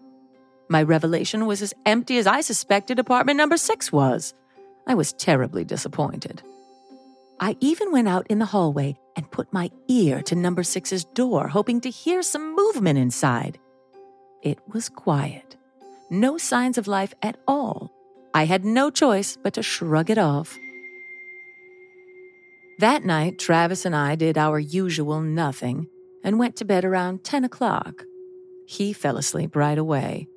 My 0.70 0.82
revelation 0.82 1.46
was 1.46 1.60
as 1.60 1.74
empty 1.84 2.16
as 2.16 2.26
I 2.26 2.40
suspected 2.40 2.98
apartment 2.98 3.36
number 3.36 3.56
six 3.58 3.92
was. 3.92 4.32
I 4.86 4.94
was 4.94 5.12
terribly 5.12 5.64
disappointed. 5.64 6.42
I 7.38 7.56
even 7.60 7.92
went 7.92 8.08
out 8.08 8.26
in 8.28 8.38
the 8.38 8.46
hallway 8.46 8.98
and 9.16 9.30
put 9.30 9.52
my 9.52 9.70
ear 9.88 10.22
to 10.22 10.34
number 10.34 10.62
six's 10.62 11.04
door, 11.04 11.48
hoping 11.48 11.80
to 11.82 11.90
hear 11.90 12.22
some 12.22 12.56
movement 12.56 12.98
inside. 12.98 13.58
It 14.42 14.58
was 14.66 14.88
quiet. 14.88 15.56
No 16.10 16.38
signs 16.38 16.78
of 16.78 16.88
life 16.88 17.14
at 17.22 17.38
all. 17.46 17.92
I 18.34 18.44
had 18.44 18.64
no 18.64 18.90
choice 18.90 19.36
but 19.42 19.54
to 19.54 19.62
shrug 19.62 20.10
it 20.10 20.18
off. 20.18 20.58
That 22.78 23.04
night, 23.04 23.38
Travis 23.38 23.84
and 23.84 23.96
I 23.96 24.14
did 24.14 24.38
our 24.38 24.58
usual 24.58 25.20
nothing 25.20 25.88
and 26.22 26.38
went 26.38 26.56
to 26.56 26.64
bed 26.64 26.84
around 26.84 27.24
10 27.24 27.44
o'clock. 27.44 28.04
He 28.66 28.92
fell 28.92 29.16
asleep 29.16 29.56
right 29.56 29.78
away. 29.78 30.28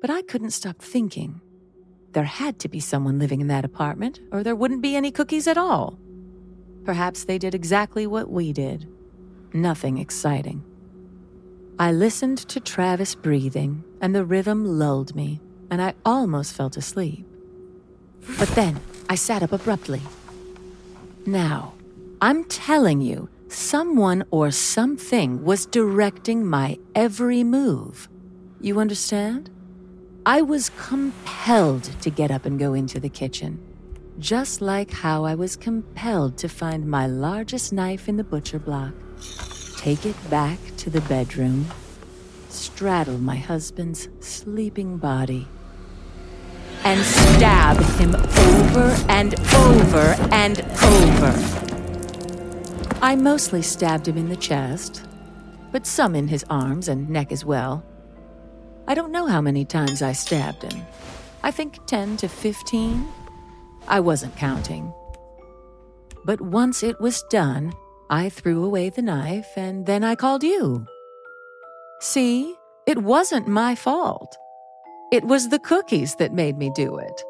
But 0.00 0.10
I 0.10 0.22
couldn't 0.22 0.50
stop 0.50 0.80
thinking. 0.80 1.40
There 2.12 2.24
had 2.24 2.58
to 2.60 2.68
be 2.68 2.80
someone 2.80 3.18
living 3.18 3.40
in 3.40 3.48
that 3.48 3.64
apartment, 3.64 4.20
or 4.32 4.42
there 4.42 4.56
wouldn't 4.56 4.82
be 4.82 4.96
any 4.96 5.10
cookies 5.10 5.46
at 5.46 5.58
all. 5.58 5.98
Perhaps 6.84 7.24
they 7.24 7.38
did 7.38 7.54
exactly 7.54 8.06
what 8.06 8.30
we 8.30 8.52
did 8.52 8.88
nothing 9.54 9.98
exciting. 9.98 10.62
I 11.78 11.92
listened 11.92 12.38
to 12.48 12.60
Travis 12.60 13.14
breathing, 13.14 13.84
and 14.00 14.14
the 14.14 14.24
rhythm 14.24 14.64
lulled 14.64 15.14
me, 15.14 15.40
and 15.70 15.82
I 15.82 15.94
almost 16.04 16.54
fell 16.54 16.70
asleep. 16.74 17.26
But 18.38 18.48
then 18.50 18.80
I 19.08 19.14
sat 19.14 19.42
up 19.42 19.52
abruptly. 19.52 20.02
Now, 21.26 21.74
I'm 22.20 22.44
telling 22.44 23.00
you, 23.00 23.28
someone 23.48 24.24
or 24.30 24.50
something 24.50 25.44
was 25.44 25.66
directing 25.66 26.46
my 26.46 26.78
every 26.94 27.44
move. 27.44 28.08
You 28.60 28.80
understand? 28.80 29.50
I 30.26 30.42
was 30.42 30.70
compelled 30.70 31.84
to 32.02 32.10
get 32.10 32.30
up 32.30 32.44
and 32.44 32.58
go 32.58 32.74
into 32.74 33.00
the 33.00 33.08
kitchen, 33.08 33.58
just 34.18 34.60
like 34.60 34.90
how 34.90 35.24
I 35.24 35.34
was 35.34 35.56
compelled 35.56 36.36
to 36.38 36.48
find 36.48 36.86
my 36.86 37.06
largest 37.06 37.72
knife 37.72 38.08
in 38.08 38.16
the 38.16 38.24
butcher 38.24 38.58
block, 38.58 38.92
take 39.78 40.04
it 40.04 40.16
back 40.28 40.58
to 40.78 40.90
the 40.90 41.00
bedroom, 41.02 41.66
straddle 42.48 43.18
my 43.18 43.36
husband's 43.36 44.08
sleeping 44.20 44.98
body, 44.98 45.46
and 46.84 47.00
stab 47.00 47.76
him 47.98 48.14
over 48.14 48.96
and 49.08 49.34
over 49.54 50.16
and 50.32 50.60
over. 50.60 51.58
I 53.00 53.14
mostly 53.16 53.62
stabbed 53.62 54.08
him 54.08 54.16
in 54.16 54.28
the 54.28 54.36
chest, 54.36 55.04
but 55.70 55.86
some 55.86 56.14
in 56.14 56.28
his 56.28 56.44
arms 56.50 56.88
and 56.88 57.08
neck 57.08 57.30
as 57.32 57.44
well. 57.44 57.84
I 58.86 58.94
don't 58.94 59.12
know 59.12 59.26
how 59.26 59.40
many 59.40 59.64
times 59.64 60.02
I 60.02 60.12
stabbed 60.12 60.62
him. 60.62 60.82
I 61.42 61.50
think 61.50 61.84
10 61.86 62.16
to 62.18 62.28
15. 62.28 63.06
I 63.86 64.00
wasn't 64.00 64.36
counting. 64.36 64.92
But 66.24 66.40
once 66.40 66.82
it 66.82 67.00
was 67.00 67.22
done, 67.30 67.72
I 68.10 68.28
threw 68.28 68.64
away 68.64 68.90
the 68.90 69.02
knife 69.02 69.48
and 69.56 69.86
then 69.86 70.02
I 70.02 70.14
called 70.14 70.42
you. 70.42 70.86
See, 72.00 72.54
it 72.86 72.98
wasn't 72.98 73.46
my 73.46 73.74
fault. 73.74 74.36
It 75.10 75.24
was 75.24 75.48
the 75.48 75.58
cookies 75.58 76.14
that 76.16 76.34
made 76.34 76.58
me 76.58 76.70
do 76.74 76.98
it. 76.98 77.24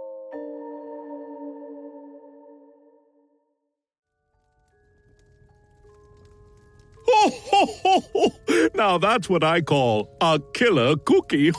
now 8.75 8.99
that's 8.99 9.29
what 9.29 9.45
I 9.45 9.61
call 9.61 10.11
a 10.21 10.41
killer 10.55 10.97
cookie. 10.97 11.53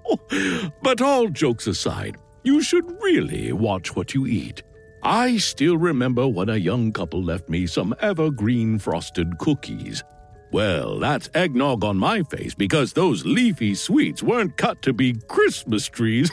but 0.82 1.02
all 1.02 1.28
jokes 1.28 1.66
aside, 1.66 2.18
you 2.44 2.62
should 2.62 2.88
really 3.02 3.52
watch 3.52 3.96
what 3.96 4.14
you 4.14 4.26
eat. 4.26 4.62
I 5.02 5.38
still 5.38 5.76
remember 5.76 6.28
when 6.28 6.50
a 6.50 6.56
young 6.56 6.92
couple 6.92 7.20
left 7.20 7.48
me 7.48 7.66
some 7.66 7.96
evergreen 8.00 8.78
frosted 8.78 9.38
cookies. 9.38 10.04
Well, 10.52 10.98
that's 10.98 11.30
eggnog 11.32 11.82
on 11.82 11.96
my 11.96 12.22
face 12.24 12.52
because 12.54 12.92
those 12.92 13.24
leafy 13.24 13.74
sweets 13.74 14.22
weren't 14.22 14.58
cut 14.58 14.82
to 14.82 14.92
be 14.92 15.14
Christmas 15.26 15.86
trees. 15.86 16.30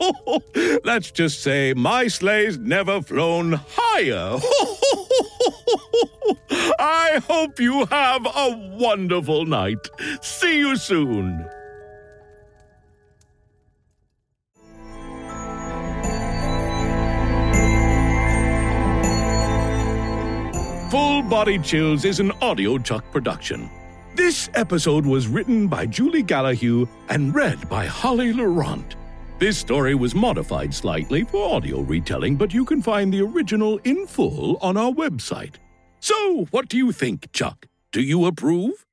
Let's 0.84 1.10
just 1.10 1.42
say 1.42 1.74
my 1.74 2.08
sleigh's 2.08 2.56
never 2.56 3.02
flown 3.02 3.60
higher. 3.68 4.40
I 6.78 7.20
hope 7.28 7.60
you 7.60 7.84
have 7.84 8.24
a 8.24 8.76
wonderful 8.78 9.44
night. 9.44 9.86
See 10.22 10.58
you 10.58 10.76
soon. 10.76 11.46
Full 20.90 21.22
Body 21.22 21.56
Chills 21.56 22.04
is 22.04 22.18
an 22.18 22.32
audiochuck 22.42 23.04
production. 23.12 23.70
This 24.16 24.50
episode 24.54 25.06
was 25.06 25.28
written 25.28 25.68
by 25.68 25.86
Julie 25.86 26.24
Gallahue 26.24 26.88
and 27.08 27.32
read 27.32 27.68
by 27.68 27.86
Holly 27.86 28.32
Laurent. 28.32 28.96
This 29.38 29.56
story 29.56 29.94
was 29.94 30.16
modified 30.16 30.74
slightly 30.74 31.22
for 31.22 31.54
audio 31.54 31.82
retelling, 31.82 32.34
but 32.34 32.52
you 32.52 32.64
can 32.64 32.82
find 32.82 33.14
the 33.14 33.22
original 33.22 33.78
in 33.84 34.04
full 34.04 34.56
on 34.60 34.76
our 34.76 34.90
website. 34.90 35.54
So, 36.00 36.46
what 36.50 36.68
do 36.68 36.76
you 36.76 36.90
think, 36.90 37.30
Chuck? 37.30 37.66
Do 37.92 38.02
you 38.02 38.24
approve? 38.24 38.84